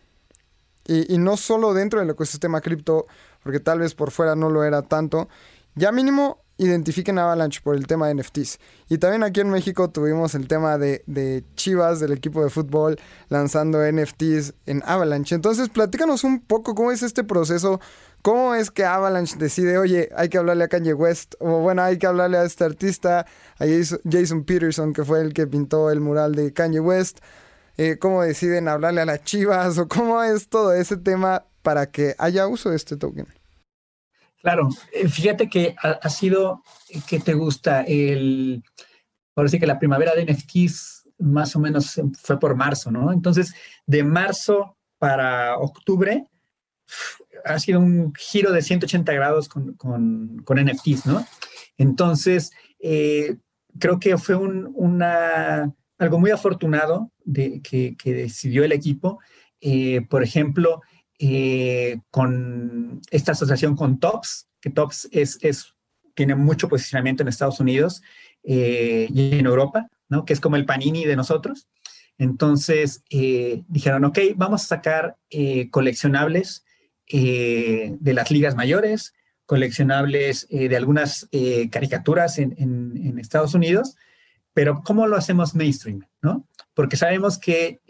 [0.86, 3.08] Y, y no solo dentro del ecosistema cripto,
[3.42, 5.30] porque tal vez por fuera no lo era tanto.
[5.76, 8.60] Ya mínimo identifiquen Avalanche por el tema de NFTs.
[8.90, 13.00] Y también aquí en México tuvimos el tema de, Chivas, del equipo de fútbol,
[13.30, 15.36] lanzando NFTs en Avalanche.
[15.36, 17.80] Entonces, platícanos un poco cómo es este proceso.
[18.22, 21.36] ¿Cómo es que Avalanche decide, oye, hay que hablarle a Kanye West?
[21.40, 23.26] O bueno, hay que hablarle a este artista,
[23.60, 23.66] a
[24.10, 27.20] Jason Peterson, que fue el que pintó el mural de Kanye West.
[27.78, 29.78] Eh, ¿Cómo deciden hablarle a las chivas?
[29.80, 33.28] ¿O cómo es todo ese tema para que haya uso de este token?
[34.44, 37.84] Claro, eh, fíjate que ha, sido, eh, que te gusta?
[37.84, 38.62] El,
[39.38, 43.14] ahora sí que la primavera de NFTs más o menos fue por marzo, ¿no?
[43.14, 43.56] Entonces,
[43.88, 46.26] de marzo para octubre
[47.46, 51.26] ha sido un giro de 180 grados con, con, NFTs, ¿no?
[51.78, 53.38] Entonces, eh,
[53.80, 59.22] creo que fue un, una, algo muy afortunado de, que, que decidió el equipo.
[60.10, 60.82] por ejemplo,
[61.20, 65.74] eh, con esta asociación con TOPS, que TOPS es, es,
[66.16, 68.02] tiene mucho posicionamiento en Estados Unidos
[68.44, 70.26] eh, y en Europa, ¿no?
[70.26, 71.68] que es como el panini de nosotros.
[72.18, 75.18] Entonces eh, dijeron, ok, vamos a sacar
[75.72, 76.64] coleccionables
[77.08, 79.14] de las ligas mayores,
[79.46, 81.28] coleccionables de algunas
[81.70, 83.96] caricaturas en, en, en, Estados Unidos,
[84.54, 86.06] pero ¿cómo lo hacemos mainstream?
[86.22, 86.48] ¿no?
[86.74, 87.82] Porque sabemos que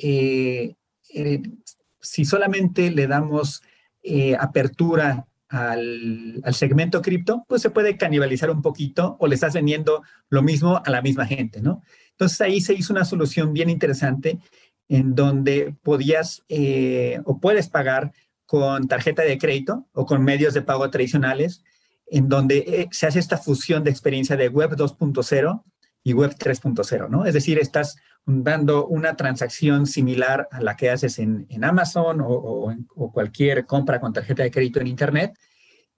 [2.03, 3.63] si solamente le damos
[4.03, 10.03] eh, apertura al, segmento cripto, pues se puede canibalizar un poquito o le estás vendiendo
[10.29, 11.83] lo mismo a la misma gente, ¿no?
[12.11, 14.39] Entonces ahí se hizo una solución bien interesante
[14.87, 18.11] en donde podías eh, o puedes pagar
[18.45, 21.63] con tarjeta de crédito o con medios de pago tradicionales,
[22.07, 25.63] en donde eh, se hace esta fusión de experiencia de Web 2.0
[26.03, 27.25] y Web 3.0, ¿no?
[27.25, 32.73] Es decir, estás dando una transacción similar a la que haces en, Amazon o,
[33.11, 35.37] cualquier compra con tarjeta de crédito en Internet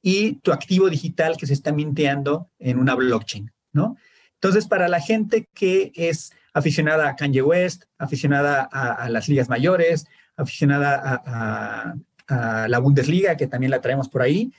[0.01, 3.97] y tu activo digital que se está minteando en una blockchain, ¿no?
[4.35, 10.05] Entonces, para la gente que es aficionada a Kanye West, aficionada a, las ligas mayores,
[10.35, 14.51] aficionada a, la Bundesliga, que también la traemos por ahí,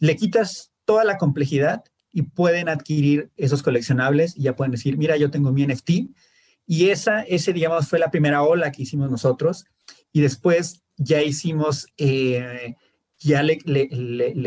[0.00, 5.16] le quitas toda la complejidad y pueden adquirir esos coleccionables y ya pueden decir, mira,
[5.16, 5.90] yo tengo mi NFT.
[6.66, 9.66] Y esa, ese, digamos, fue la primera ola que hicimos nosotros.
[10.12, 12.74] Y después ya hicimos, eh,
[13.18, 13.58] ya le,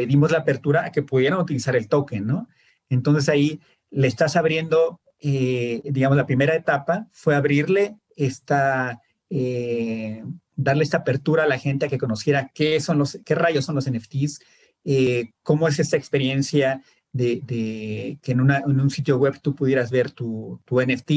[0.08, 2.48] dimos la apertura a que pudieran utilizar el token, ¿no?
[2.90, 10.24] Entonces ahí le estás abriendo, eh, digamos, la primera etapa fue abrirle esta, eh,
[10.56, 13.76] darle esta apertura a la gente a que conociera qué son los, qué rayos son
[13.76, 14.40] los NFTs,
[14.84, 20.12] eh, cómo es esta experiencia de, que en, en, un sitio web tú pudieras ver
[20.12, 21.12] tu, tu, NFT,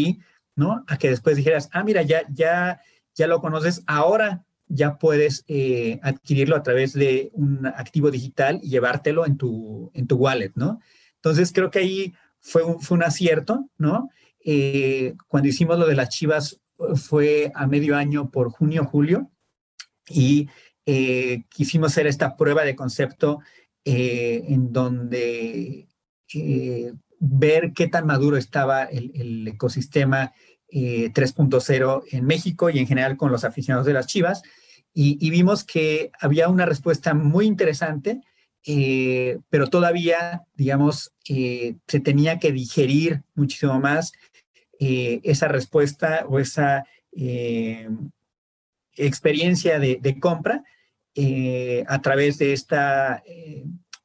[0.87, 2.81] A que después dijeras, ah, mira, ya, ya,
[3.15, 8.71] ya lo conoces, ahora ya puedes eh, adquirirlo a través de un activo digital y
[8.71, 10.81] llevártelo en tu, en tu wallet, ¿no?
[11.17, 14.11] Entonces creo que ahí fue un, fue un acierto, ¿no?
[14.45, 16.61] Eh, cuando hicimos lo de las chivas
[16.95, 19.31] fue a medio año por junio, julio,
[20.09, 20.49] y
[20.87, 23.41] eh, quisimos hacer esta prueba de concepto
[23.85, 25.89] en donde
[27.19, 30.33] ver qué tan maduro estaba el ecosistema
[30.73, 34.43] 3.0 en México y en general con los aficionados de las Chivas.
[34.93, 38.21] Y, vimos que había una respuesta muy interesante,
[38.67, 44.13] eh, pero todavía, digamos, eh, se tenía que digerir muchísimo más
[44.81, 46.85] eh, esa respuesta o esa
[48.97, 50.65] experiencia de, compra
[51.87, 53.23] a través de, esta,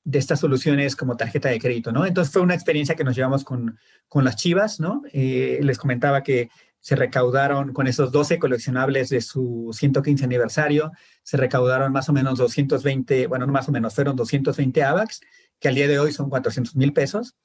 [0.06, 2.06] de estas soluciones como tarjeta de crédito, ¿no?
[2.06, 5.02] Entonces fue una experiencia que nos llevamos con, con las chivas, ¿no?
[5.12, 6.50] les comentaba que
[6.86, 10.92] se recaudaron con esos 12 coleccionables de su 115 aniversario,
[11.24, 15.22] se recaudaron más o menos 220, bueno, no más o menos, fueron 220 AVAX,
[15.60, 17.36] que al día de hoy son 400 mil pesos.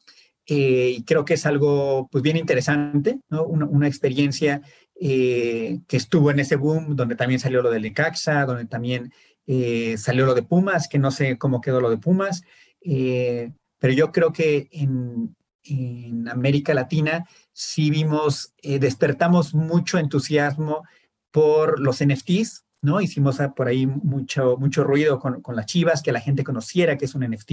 [0.47, 3.45] Eh, y creo que es algo pues bien interesante, ¿no?
[3.45, 4.61] una, experiencia
[5.01, 9.11] eh, que estuvo en ese boom, donde también salió lo de Lecaxa, donde también
[9.47, 12.43] eh, salió lo de Pumas, que no sé cómo quedó lo de Pumas,
[12.83, 20.85] pero yo creo que en, en América Latina sí vimos, eh, despertamos mucho entusiasmo
[21.31, 23.01] por los NFTs, ¿no?
[23.01, 27.15] Hicimos por ahí mucho, mucho ruido con, las chivas, que la gente conociera que es
[27.15, 27.53] un NFT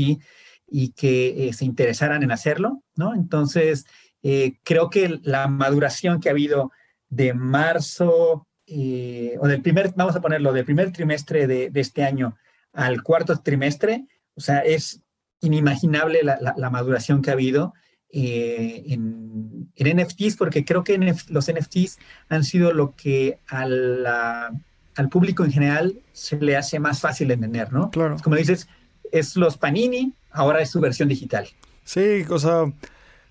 [0.69, 3.13] y que eh, se interesaran en hacerlo, ¿no?
[3.13, 3.86] Entonces,
[4.23, 6.71] eh, creo que la maduración que ha habido
[7.10, 12.38] de marzo o del primer, vamos a ponerlo, del primer trimestre de, este año
[12.73, 15.01] al cuarto trimestre, o sea, es
[15.41, 17.73] inimaginable la maduración que ha habido
[18.10, 20.97] eh, en, NFTs, porque creo que
[21.30, 21.99] los NFTs
[22.30, 27.71] han sido lo que al público en general se le hace más fácil de entender,
[27.71, 27.91] ¿no?
[27.91, 28.17] Claro.
[28.23, 28.67] Como dices,
[29.12, 31.47] es los Panini, ahora es su versión digital.
[31.84, 32.73] Sí, o sea,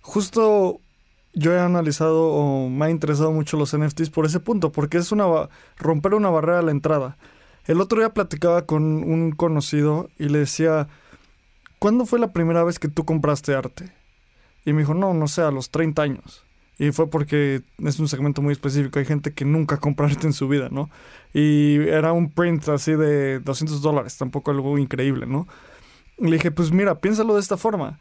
[0.01, 0.81] justo
[1.37, 5.12] yo he analizado o me ha interesado mucho los NFTs por ese punto, porque es
[5.12, 5.27] una
[5.77, 7.18] romper una barrera a la entrada.
[7.66, 10.88] El otro día platicaba con un conocido y le decía,
[11.79, 13.92] ¿cuándo fue la primera vez que tú compraste arte?
[14.64, 16.42] Y me dijo, no, no sé, a los 30 años.
[16.79, 18.99] Y fue porque es un segmento muy específico.
[18.99, 20.88] Hay gente que nunca compra arte en su vida, ¿no?
[21.35, 25.46] Y era un print así de 200 dólares, tampoco algo increíble, ¿no?
[26.16, 27.99] Le dije, pues mira, piénsalo de esta forma.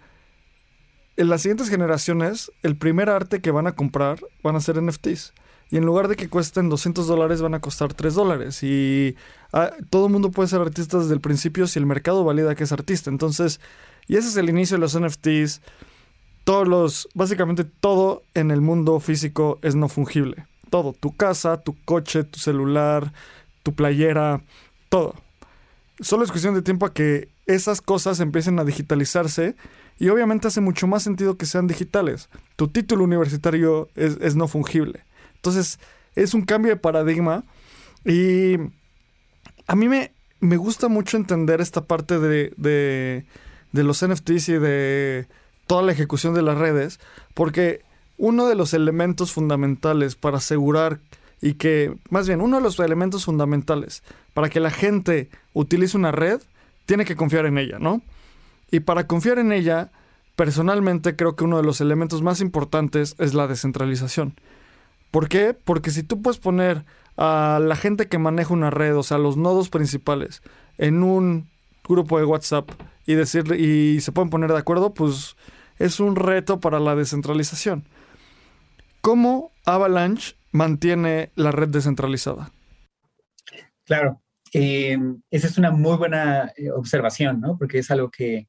[1.18, 5.34] En las siguientes generaciones, el primer arte que van a comprar van a ser NFTs.
[5.72, 8.62] Y en lugar de que cuesten 200 dólares, van a costar 3 dólares.
[8.62, 9.16] Y
[9.52, 12.66] ah, todo el mundo puede ser artista desde el principio si el mercado valida que
[12.66, 13.10] es artista.
[13.10, 13.60] Entonces,
[14.08, 15.62] y ese es el inicio de los NFTs
[16.46, 20.46] todos los, básicamente todo en el mundo físico es no fungible.
[20.70, 23.12] Todo, tu casa, tu coche, tu celular,
[23.64, 24.44] tu playera,
[24.90, 25.16] todo.
[26.00, 29.56] Solo es cuestión de tiempo a que esas cosas empiecen a digitalizarse
[29.98, 32.30] y obviamente hace mucho más sentido que sean digitales.
[32.56, 35.06] Tu título universitario es, no fungible.
[35.36, 35.80] Entonces,
[36.16, 37.44] es un cambio de paradigma
[38.04, 38.56] y
[39.68, 43.26] a mí me, me gusta mucho entender esta parte de, de,
[43.72, 45.28] de los NFTs y de
[45.68, 47.00] toda la ejecución de las redes,
[47.34, 47.82] porque
[48.18, 51.00] uno de los elementos fundamentales para asegurar
[51.42, 54.04] y que, más bien, uno de los elementos fundamentales
[54.34, 56.42] para que la gente utilice una red,
[56.86, 58.02] tiene que confiar en ella, ¿no?
[58.72, 59.92] Y para confiar en ella,
[60.36, 64.36] personalmente creo que uno de los elementos más importantes es la descentralización.
[65.12, 65.54] ¿Por qué?
[65.54, 66.86] Porque si tú puedes poner
[67.18, 70.42] a la gente que maneja una red, o sea, los nodos principales,
[70.78, 71.50] en un
[71.88, 72.70] grupo de WhatsApp
[73.06, 75.36] y decirle y se pueden poner de acuerdo, pues
[75.78, 77.86] es un reto para la descentralización.
[79.02, 82.52] ¿Cómo Avalanche mantiene la red descentralizada?
[83.86, 84.22] Claro,
[84.54, 84.98] eh,
[85.30, 87.58] esa es una muy buena eh, observación, ¿no?
[87.58, 88.48] Porque es algo que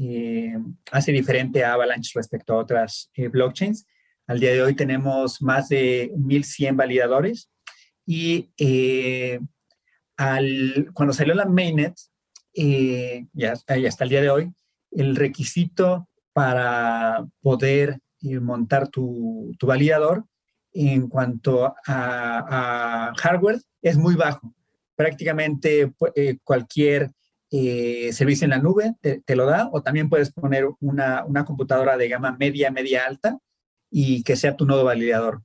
[0.00, 0.56] eh,
[0.92, 3.86] hace diferente a Avalanche respecto a otras blockchains.
[4.26, 7.50] Al día de hoy tenemos más de 1.100 validadores
[8.06, 8.50] y
[10.16, 11.94] al, cuando salió la mainnet,
[12.54, 14.52] ya, ya hasta el día de hoy,
[14.90, 20.24] el requisito para poder eh, montar tu, tu, validador
[20.72, 24.54] en cuanto a, hardware es muy bajo.
[24.96, 27.10] Prácticamente eh, cualquier
[27.50, 31.96] eh, servicio en la nube te, lo da o también puedes poner una, una, computadora
[31.96, 33.38] de gama media, media alta
[33.90, 35.42] y que sea tu nodo validador.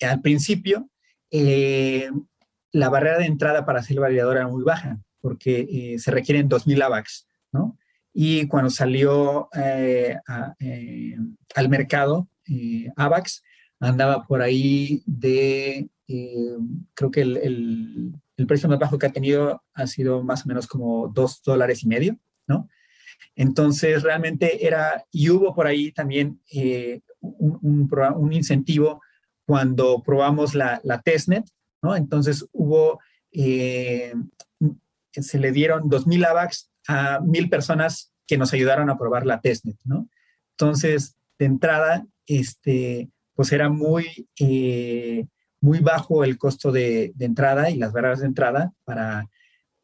[0.00, 0.88] Al principio,
[1.30, 7.26] la barrera de entrada para ser validador era muy baja porque se requieren 2.000 AVAX,
[7.52, 7.76] ¿no?
[8.12, 10.16] Y cuando salió eh,
[10.58, 11.16] eh,
[11.54, 13.42] al mercado, eh, AVAX
[13.78, 18.12] andaba por ahí de, creo que el,
[18.46, 21.88] precio más bajo que ha tenido ha sido más o menos como dos dólares y
[21.88, 22.68] medio, ¿no?
[23.36, 26.40] Entonces, realmente era, y hubo por ahí también
[27.20, 29.00] un, un, incentivo
[29.46, 31.44] cuando probamos la, la, testnet,
[31.82, 31.96] ¿no?
[31.96, 33.00] Entonces, hubo,
[33.32, 34.12] se
[35.38, 40.08] le dieron 2.000 AVAX a mil personas que nos ayudaron a probar la testnet, ¿no?
[40.52, 45.26] Entonces, de entrada, este, pues era muy, eh,
[45.60, 49.28] muy bajo el costo de, entrada y las barreras de entrada para,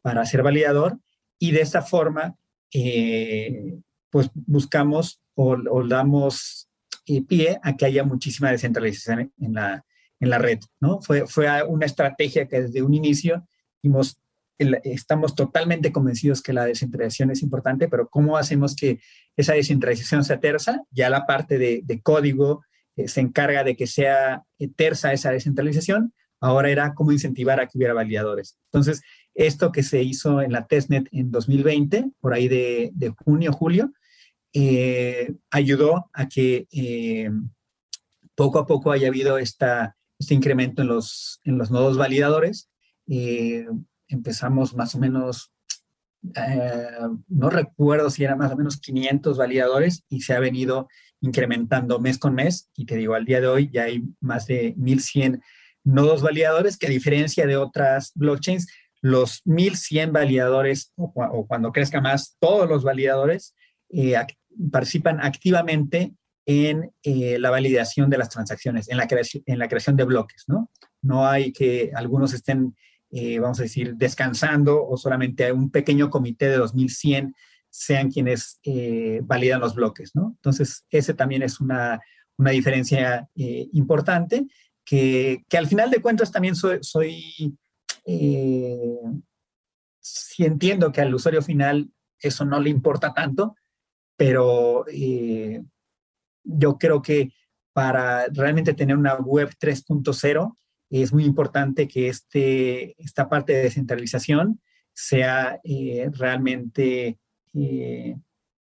[0.01, 0.99] para ser validador
[1.39, 2.35] y de esta forma,
[2.73, 3.77] eh,
[4.09, 5.55] pues buscamos o,
[5.87, 6.67] damos
[7.05, 9.85] eh, pie a que haya muchísima descentralización en la,
[10.19, 11.01] en la red, ¿no?
[11.01, 13.47] Fue, fue una estrategia que desde un inicio
[13.83, 14.19] dimos
[14.57, 18.99] estamos totalmente convencidos que la descentralización es importante, pero ¿cómo hacemos que
[19.35, 20.83] esa descentralización sea tersa?
[20.91, 26.13] Ya la parte de, código eh, se encarga de que sea eh, tersa esa descentralización.
[26.39, 28.57] Ahora era cómo incentivar a que hubiera validadores.
[28.71, 29.01] Entonces,
[29.33, 33.91] esto que se hizo en la testnet en 2020, por ahí de, junio, julio,
[34.53, 36.67] eh, ayudó a que
[38.35, 39.65] poco a poco haya habido este
[40.29, 42.69] incremento en los, en los nodos validadores
[44.07, 45.53] empezamos más o menos,
[46.35, 50.87] eh, no recuerdo si eran más o menos 500 validadores y se ha venido
[51.21, 52.69] incrementando mes con mes.
[52.75, 55.41] Y te digo, al día de hoy ya hay más de 1100
[55.83, 58.67] nodos validadores, que a diferencia de otras blockchains,
[59.01, 63.55] los 1100 validadores o, cuando crezca más, todos los validadores
[63.89, 64.15] eh,
[64.71, 66.13] participan activamente
[66.45, 70.45] en eh, la validación de las transacciones, en la, creación, en la creación de bloques,
[70.47, 70.71] ¿no?
[71.01, 72.75] No hay que algunos estén
[73.09, 77.33] eh, vamos a decir, descansando o solamente un pequeño comité de 2100
[77.77, 80.11] sean quienes eh, validan los bloques.
[80.15, 81.99] Entonces, ese también es una,
[82.37, 84.47] una diferencia eh, importante
[84.83, 87.57] que, que, al final de cuentas también soy, soy
[89.99, 93.55] sí entiendo que al usuario final eso no le importa tanto,
[94.15, 94.85] pero
[96.43, 97.33] yo creo que
[97.73, 100.57] para realmente tener una web 3.0,
[100.89, 104.61] es muy importante que este, esta parte de descentralización
[104.93, 107.19] sea eh, realmente,
[107.53, 108.15] eh,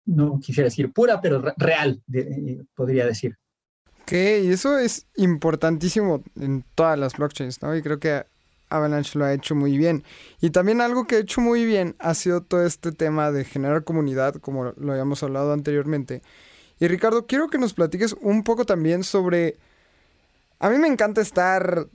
[0.05, 3.37] no quisiera decir pura, pero real, eh, podría decir.
[4.03, 7.75] Ok, y eso es importantísimo en todas las blockchains, ¿no?
[7.75, 8.23] Y creo que
[8.69, 10.03] Avalanche lo ha hecho muy bien.
[10.41, 13.83] Y también algo que ha hecho muy bien ha sido todo este tema de generar
[13.83, 16.21] comunidad, como lo habíamos hablado anteriormente.
[16.79, 19.57] Y Ricardo, quiero que nos platiques un poco también sobre...
[20.59, 21.87] A mí me encanta estar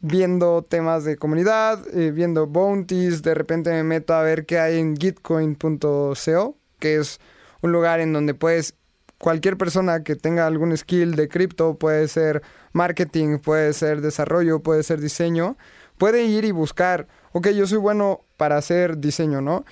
[0.00, 4.78] viendo temas de comunidad, eh, viendo bounties, de repente me meto a ver qué hay
[4.78, 7.20] en gitcoin.co, que es
[7.62, 8.74] un lugar en donde puedes,
[9.18, 12.42] cualquier persona que tenga algún skill de cripto, puede ser
[12.72, 15.56] marketing, puede ser desarrollo, puede ser diseño,
[15.98, 19.64] puede ir y buscar, ok, yo soy bueno para hacer diseño, ¿no?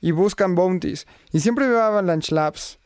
[0.00, 1.06] Y buscan bounties.
[1.32, 2.78] Y siempre veo Avalanche Labs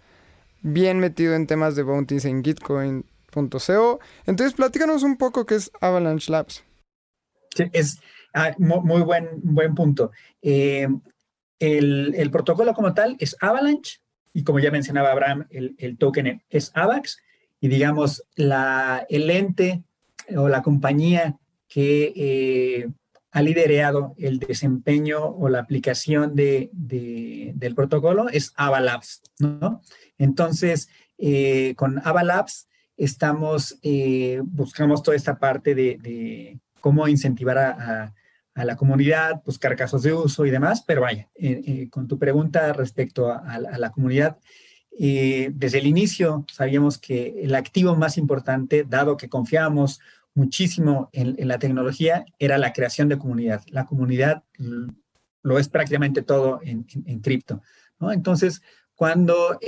[0.63, 4.01] bien metido en temas de bounties en gitcoin.co.
[4.27, 6.65] Entonces, platícanos un poco qué es Avalanche Labs
[7.73, 8.01] es
[8.35, 10.11] ah, muy buen, buen punto.
[10.43, 10.89] Eh,
[11.59, 14.01] el, protocolo como tal es Avalanche
[14.33, 17.19] y como ya mencionaba Abraham, el, token es AVAX
[17.61, 19.83] y digamos la, el ente
[20.37, 21.37] o la compañía
[21.67, 22.89] que eh,
[23.33, 29.83] ha liderado el desempeño o la aplicación de, del protocolo es Avalabs, ¿no?
[30.19, 30.89] Entonces,
[31.19, 33.79] eh, con Avalabs estamos,
[34.45, 38.15] buscamos toda esta parte de cómo incentivar a,
[38.65, 42.73] la comunidad, buscar casos de uso y demás, pero vaya, eh, eh, con tu pregunta
[42.73, 44.39] respecto a, la comunidad,
[44.99, 50.01] eh, desde el inicio sabíamos que el activo más importante, dado que confiamos
[50.35, 53.63] muchísimo en, la tecnología, era la creación de comunidad.
[53.69, 54.43] La comunidad
[55.45, 56.83] lo es prácticamente todo en,
[57.21, 57.63] cripto.
[58.01, 58.61] Entonces,
[58.97, 59.61] cuando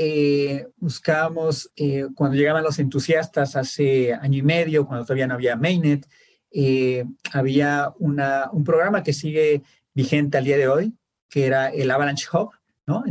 [0.79, 1.73] buscábamos,
[2.17, 6.07] cuando llegaban los entusiastas hace año y medio, cuando todavía no había Mainnet,
[6.53, 9.63] eh, había un programa que sigue
[9.95, 10.95] vigente al día de hoy,
[11.29, 12.51] que era el Avalanche Hub,
[12.87, 13.05] ¿no?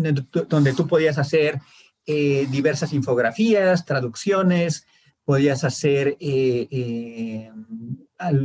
[0.50, 1.60] donde tú podías hacer
[2.06, 4.86] diversas infografías, traducciones,
[5.24, 6.18] podías hacer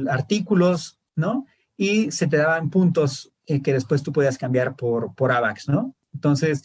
[0.08, 1.46] artículos, ¿no?
[1.76, 5.94] Y se te daban puntos que después tú podías cambiar por, por AVAX, ¿no?
[6.12, 6.64] Entonces,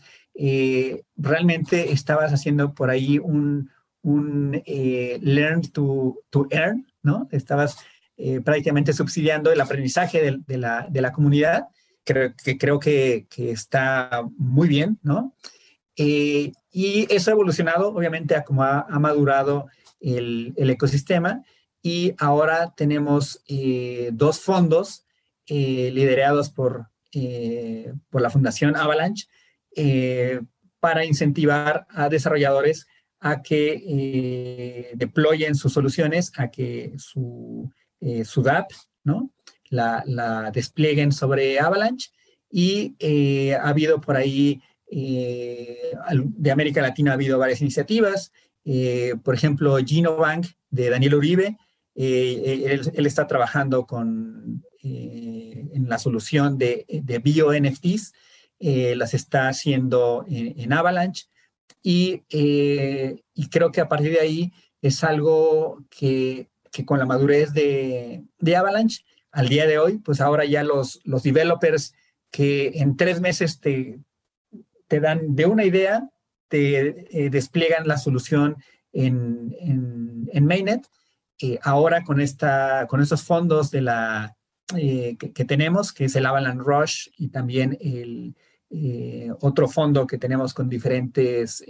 [1.16, 3.72] realmente estabas haciendo por ahí un,
[4.02, 7.28] un learn to, to earn, ¿no?
[7.32, 7.78] Estabas
[8.22, 11.70] eh, prácticamente subsidiando el aprendizaje de, la, comunidad,
[12.04, 15.34] creo, que creo que, está muy bien, ¿no?
[15.96, 19.68] Eh, y eso ha evolucionado, obviamente, a como ha, madurado
[20.02, 21.46] el, ecosistema
[21.82, 25.06] y ahora tenemos eh, dos fondos
[25.48, 26.88] liderados por,
[28.10, 29.28] por la Fundación Avalanche
[30.82, 32.86] para incentivar a desarrolladores
[33.22, 37.72] a que deployen sus soluciones, a que su
[38.02, 38.72] eh, SUDAP,
[39.04, 39.32] ¿no?
[39.70, 42.10] La, desplieguen sobre Avalanche
[42.50, 48.32] y eh, ha habido por ahí, eh, de América Latina ha habido varias iniciativas,
[49.24, 51.58] por ejemplo, Genobank de Daniel Uribe,
[51.96, 58.14] él, está trabajando con, en la solución de, de bio NFTs,
[58.60, 61.26] las está haciendo en, Avalanche
[61.82, 62.20] y
[63.50, 68.24] creo que a partir de ahí es algo que que con la madurez de,
[68.56, 71.94] Avalanche, al día de hoy, pues ahora ya los, los developers
[72.32, 74.00] que en tres meses te,
[74.88, 76.10] te dan de una idea,
[76.48, 78.58] te eh, despliegan la solución
[78.92, 80.86] en, en, Mainnet.
[81.42, 84.36] Eh, ahora con, esta, con estos fondos de la,
[84.76, 88.36] eh, que, tenemos, que es el Avalanche Rush y también el
[89.40, 91.64] otro fondo que tenemos con diferentes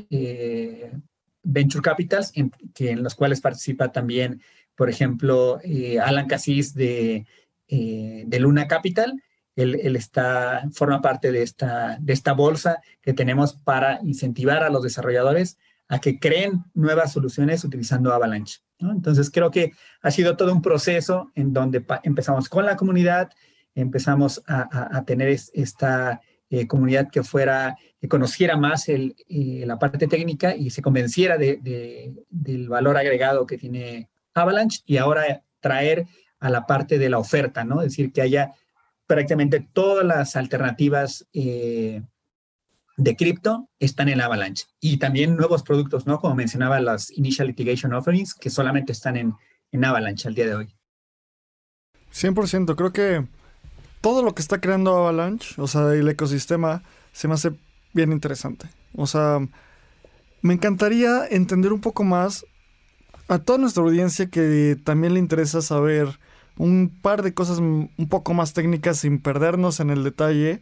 [1.44, 2.34] venture capitals,
[2.74, 4.42] que, en los cuales participa también
[4.80, 7.28] por ejemplo, eh, Alan Cassis de,
[7.68, 9.22] eh, de, Luna Capital,
[9.58, 14.82] él, está, forma parte de esta, de esta bolsa que tenemos para incentivar a los
[14.82, 15.58] desarrolladores
[15.90, 18.60] a que creen nuevas soluciones utilizando Avalanche.
[18.80, 23.32] Entonces, creo que ha sido todo un proceso en donde empezamos con la comunidad,
[23.76, 30.56] empezamos a, tener esta eh, comunidad que fuera, que conociera más el, la parte técnica
[30.56, 34.08] y se convenciera de, del valor agregado que tiene
[34.40, 36.08] Avalanche y ahora traer
[36.40, 37.82] a la parte de la oferta, ¿no?
[37.82, 38.54] Es decir, que haya
[39.08, 42.02] prácticamente todas las alternativas eh,
[42.98, 46.20] de cripto están en Avalanche y también nuevos productos, ¿no?
[46.20, 49.34] Como mencionaba las Initial Litigation Offerings, que solamente están en,
[49.72, 50.76] en Avalanche al día de hoy.
[52.14, 53.26] 100%, creo que
[54.02, 57.52] todo lo que está creando Avalanche, o sea, el ecosistema, se me hace
[57.94, 58.68] bien interesante.
[58.96, 59.40] O sea,
[60.42, 62.46] me encantaría entender un poco más
[63.30, 66.20] a toda nuestra audiencia que también le interesa saber
[66.58, 70.62] un par de cosas un poco más técnicas sin perdernos en el detalle.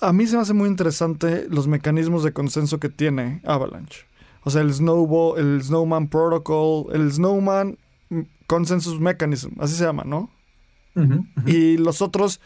[0.00, 4.06] A mí se me hace muy interesante los mecanismos de consenso que tiene Avalanche.
[4.44, 7.76] O sea, el Snowball, el Snowman Protocol, el Snowman
[8.46, 10.30] Consensus Mechanism, así se llama, ¿no?
[11.46, 12.40] Y los otros,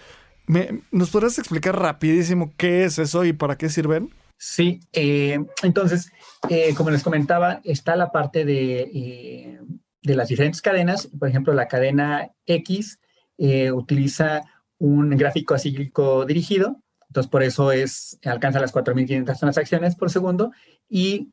[0.90, 4.10] ¿nos podrías explicar rapidísimo qué es eso y para qué sirven?
[4.44, 6.10] Sí, eh, entonces,
[6.50, 9.60] eh, como les comentaba, está la parte de, eh,
[10.02, 11.08] de, las diferentes cadenas.
[11.16, 12.98] Por ejemplo, la cadena X
[13.38, 14.42] utiliza
[14.78, 20.50] un gráfico acíclico dirigido, entonces por eso es, alcanza las 4.500 transacciones por segundo
[20.88, 21.30] y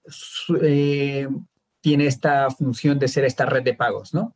[1.81, 4.35] tiene esta función de ser esta red de pagos, ¿no?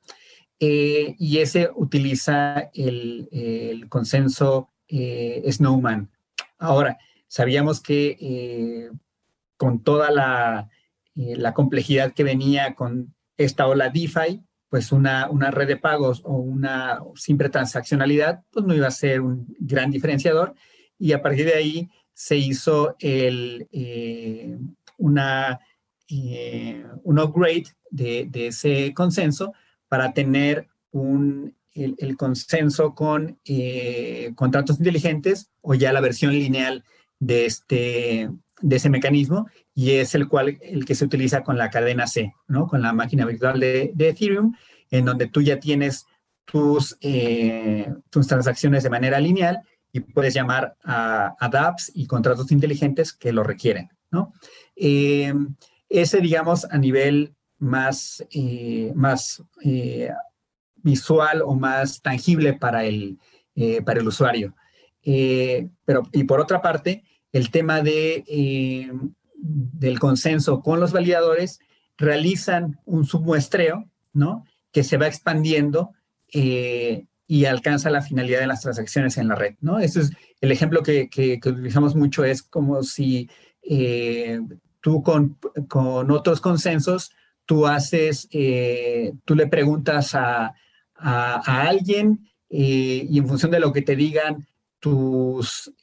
[0.60, 6.10] y ese utiliza el, el consenso Snowman.
[6.58, 6.98] Ahora,
[7.34, 8.92] Sabíamos que eh,
[9.58, 10.10] con toda
[11.16, 16.22] eh, la, complejidad que venía con esta ola DeFi, pues una, una, red de pagos
[16.26, 20.54] o una simple transaccionalidad, pues no iba a ser un gran diferenciador.
[21.00, 24.56] Y a partir de ahí se hizo el, eh,
[24.98, 25.18] un
[27.20, 29.54] upgrade de, ese consenso
[29.88, 33.40] para tener un, el consenso con
[34.36, 36.84] contratos inteligentes o ya la versión lineal
[37.26, 38.30] de, este,
[38.62, 42.34] de ese mecanismo y es el cual el que se utiliza con la cadena C,
[42.48, 42.68] ¿no?
[42.68, 44.56] con la máquina virtual de, Ethereum,
[44.92, 46.06] en donde tú ya tienes
[46.46, 49.62] tus, eh, tus transacciones de manera lineal
[49.92, 53.90] y puedes llamar a, a dApps y contratos inteligentes que lo requieren.
[54.12, 54.34] ¿no?
[54.76, 55.34] Eh,
[55.90, 59.44] ese, digamos, a nivel más, eh, más
[60.78, 63.18] visual o más tangible para el,
[63.86, 64.56] para el usuario.
[65.04, 67.04] pero, y por otra parte,
[67.34, 68.92] el tema de, eh,
[69.36, 71.60] del consenso con los validadores,
[71.98, 74.46] realizan un submuestreo, ¿no?
[74.72, 75.92] Que se va expandiendo
[76.32, 79.80] eh, y alcanza la finalidad de las transacciones en la red, ¿no?
[79.80, 80.12] Ese es
[80.42, 81.10] el ejemplo que,
[81.44, 83.30] utilizamos mucho, es como si
[83.64, 84.40] eh,
[84.80, 87.12] tú con, con otros consensos,
[87.46, 88.30] tú haces,
[89.26, 90.54] tú le preguntas a,
[90.96, 94.46] a, alguien y en función de lo que te digan
[94.80, 95.74] tus,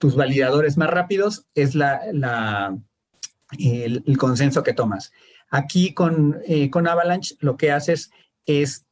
[0.00, 2.76] tus validadores más rápidos, es la, la
[3.58, 5.12] el, consenso que tomas.
[5.50, 6.40] Aquí con,
[6.70, 8.10] con Avalanche lo que haces
[8.46, 8.86] es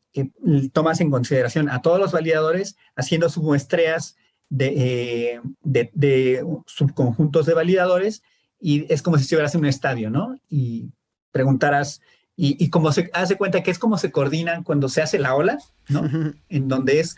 [0.73, 4.17] tomas en consideración a todos los validadores haciendo sus muestreas
[4.51, 8.23] de, de, de subconjuntos de validadores
[8.61, 10.37] y es como si estuvieras en un estadio, ¿no?
[10.51, 10.91] Y
[11.33, 12.03] preguntaras,
[12.37, 15.35] y, y como se hace cuenta que es como se coordinan cuando se hace la
[15.35, 16.03] ola, ¿no?
[16.51, 17.17] en donde es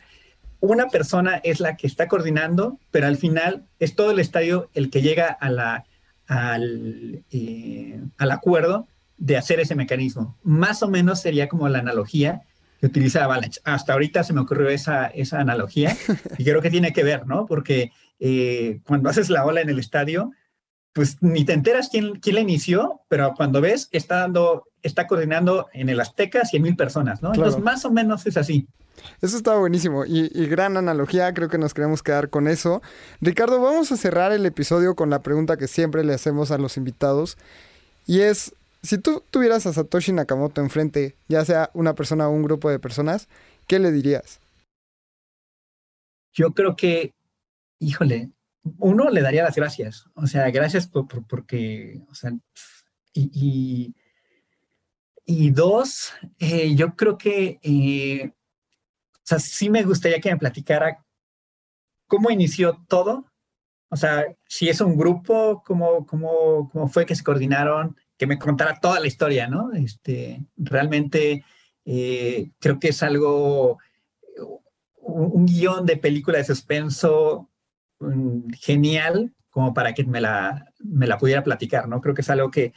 [0.61, 4.90] una persona es la que está coordinando, pero al final es todo el estadio el
[4.90, 5.84] que llega a la,
[6.26, 8.86] al, eh, al acuerdo
[9.16, 10.36] de hacer ese mecanismo.
[10.42, 12.42] Más o menos sería como la analogía
[12.80, 13.61] que utiliza Avalanche.
[13.64, 15.96] Hasta ahorita se me ocurrió esa, esa analogía
[16.38, 17.46] y creo que tiene que ver, ¿no?
[17.46, 20.32] Porque eh, cuando haces la ola en el estadio,
[20.92, 25.68] pues ni te enteras quién, quién la inició, pero cuando ves, está dando, está coordinando
[25.72, 27.32] en el Azteca 100 mil personas, ¿no?
[27.34, 28.66] Entonces, más o menos es así.
[29.22, 32.82] Eso está buenísimo y, gran analogía, creo que nos queremos quedar con eso.
[33.20, 36.76] Ricardo, vamos a cerrar el episodio con la pregunta que siempre le hacemos a los
[36.76, 37.36] invitados
[38.07, 42.43] y es, si tú tuvieras a Satoshi Nakamoto enfrente, ya sea una persona o un
[42.43, 43.28] grupo de personas,
[43.66, 44.41] ¿qué le dirías?
[46.32, 47.14] Yo creo que,
[47.78, 48.30] híjole,
[48.78, 52.32] uno le daría las gracias, o sea, gracias por, porque, o sea,
[53.12, 53.95] y,
[55.24, 58.32] y, dos, eh, yo creo que, eh,
[59.30, 61.04] sea, sí me gustaría que me platicara
[62.06, 63.26] cómo inició todo,
[63.88, 68.38] o sea, si es un grupo, cómo, cómo, cómo fue que se coordinaron, que me
[68.38, 69.72] contara toda la historia, ¿no?
[69.72, 71.44] Este, realmente
[71.84, 73.78] eh, creo que es algo,
[74.98, 77.50] un, un guion de película de suspenso
[78.60, 82.00] genial como para que me la, me la pudiera platicar, ¿no?
[82.00, 82.72] Creo que es algo que,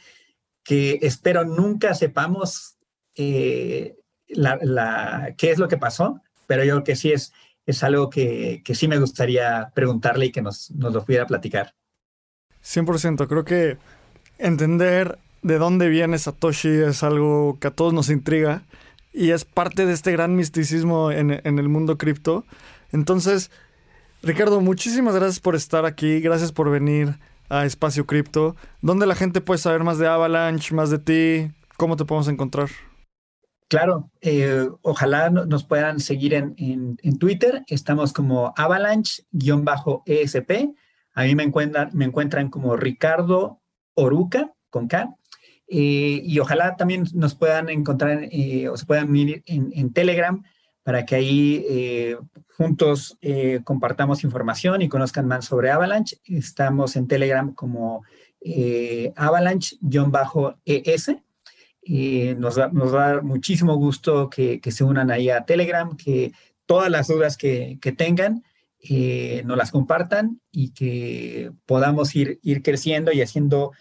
[0.62, 2.76] que espero nunca sepamos
[3.14, 3.96] eh,
[4.28, 7.32] la, qué es lo que pasó, pero yo creo que sí es,
[7.66, 11.74] es algo que, que sí me gustaría preguntarle y que nos, nos lo pudiera platicar.
[12.64, 13.76] 100%, creo que
[14.38, 18.62] entender de dónde viene Satoshi es algo que a todos nos intriga
[19.12, 22.44] y es parte de este gran misticismo en, en el mundo cripto.
[22.92, 23.50] Entonces,
[24.22, 27.14] Ricardo, muchísimas gracias por estar aquí, gracias por venir
[27.48, 28.56] a Espacio Cripto.
[28.80, 31.52] ¿Dónde la gente puede saber más de Avalanche, más de ti?
[31.76, 32.70] ¿Cómo te podemos encontrar?
[33.68, 37.64] Claro, eh, ojalá nos puedan seguir en, en, Twitter.
[37.66, 40.50] Estamos como Avalanche-ESP.
[41.14, 43.62] A mí me encuentran, me encuentran como Ricardo
[43.94, 45.16] Oruca, con K.
[45.66, 50.42] Eh, y ojalá también nos puedan encontrar eh, o se puedan unir en, en Telegram
[50.82, 52.14] para que ahí
[52.58, 53.18] juntos
[53.64, 56.18] compartamos información y conozcan más sobre Avalanche.
[56.26, 58.04] Estamos en Telegram como
[61.86, 66.32] eh, nos, da, nos da muchísimo gusto que, se unan ahí a Telegram, que
[66.66, 68.42] todas las dudas que, tengan
[69.44, 73.72] nos las compartan y que podamos ir, ir creciendo y haciendo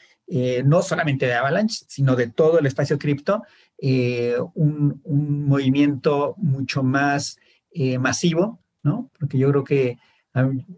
[0.63, 3.43] no solamente de Avalanche, sino de todo el espacio cripto,
[3.85, 5.01] eh, un,
[5.45, 7.37] movimiento mucho más
[7.71, 9.11] eh, masivo, ¿no?
[9.19, 9.97] Porque yo creo que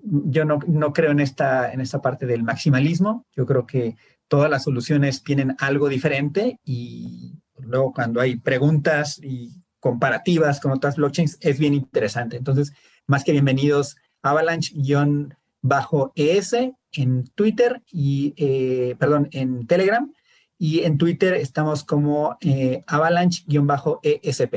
[0.01, 3.95] yo no, no, creo en esta, en esta parte del maximalismo, yo creo que
[4.27, 10.95] todas las soluciones tienen algo diferente y luego cuando hay preguntas y comparativas con otras
[10.95, 12.37] blockchains es bien interesante.
[12.37, 12.73] Entonces,
[13.07, 16.55] más que bienvenidos, Avalanche-ES
[16.93, 20.11] en Twitter y, eh, perdón, en Telegram
[20.57, 24.55] y en Twitter estamos como eh, avalanche-esp.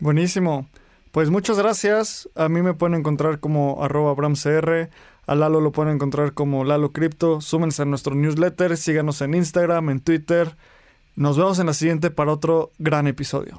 [0.00, 0.68] Buenísimo.
[1.12, 2.28] Pues muchas gracias.
[2.34, 4.90] A mí me pueden encontrar como arroba abramcr.
[5.26, 7.40] A Lalo lo pueden encontrar como Lalo Crypto.
[7.40, 8.76] Súmense a nuestro newsletter.
[8.76, 10.56] Síganos en Instagram, en Twitter.
[11.16, 13.58] Nos vemos en la siguiente para otro gran episodio.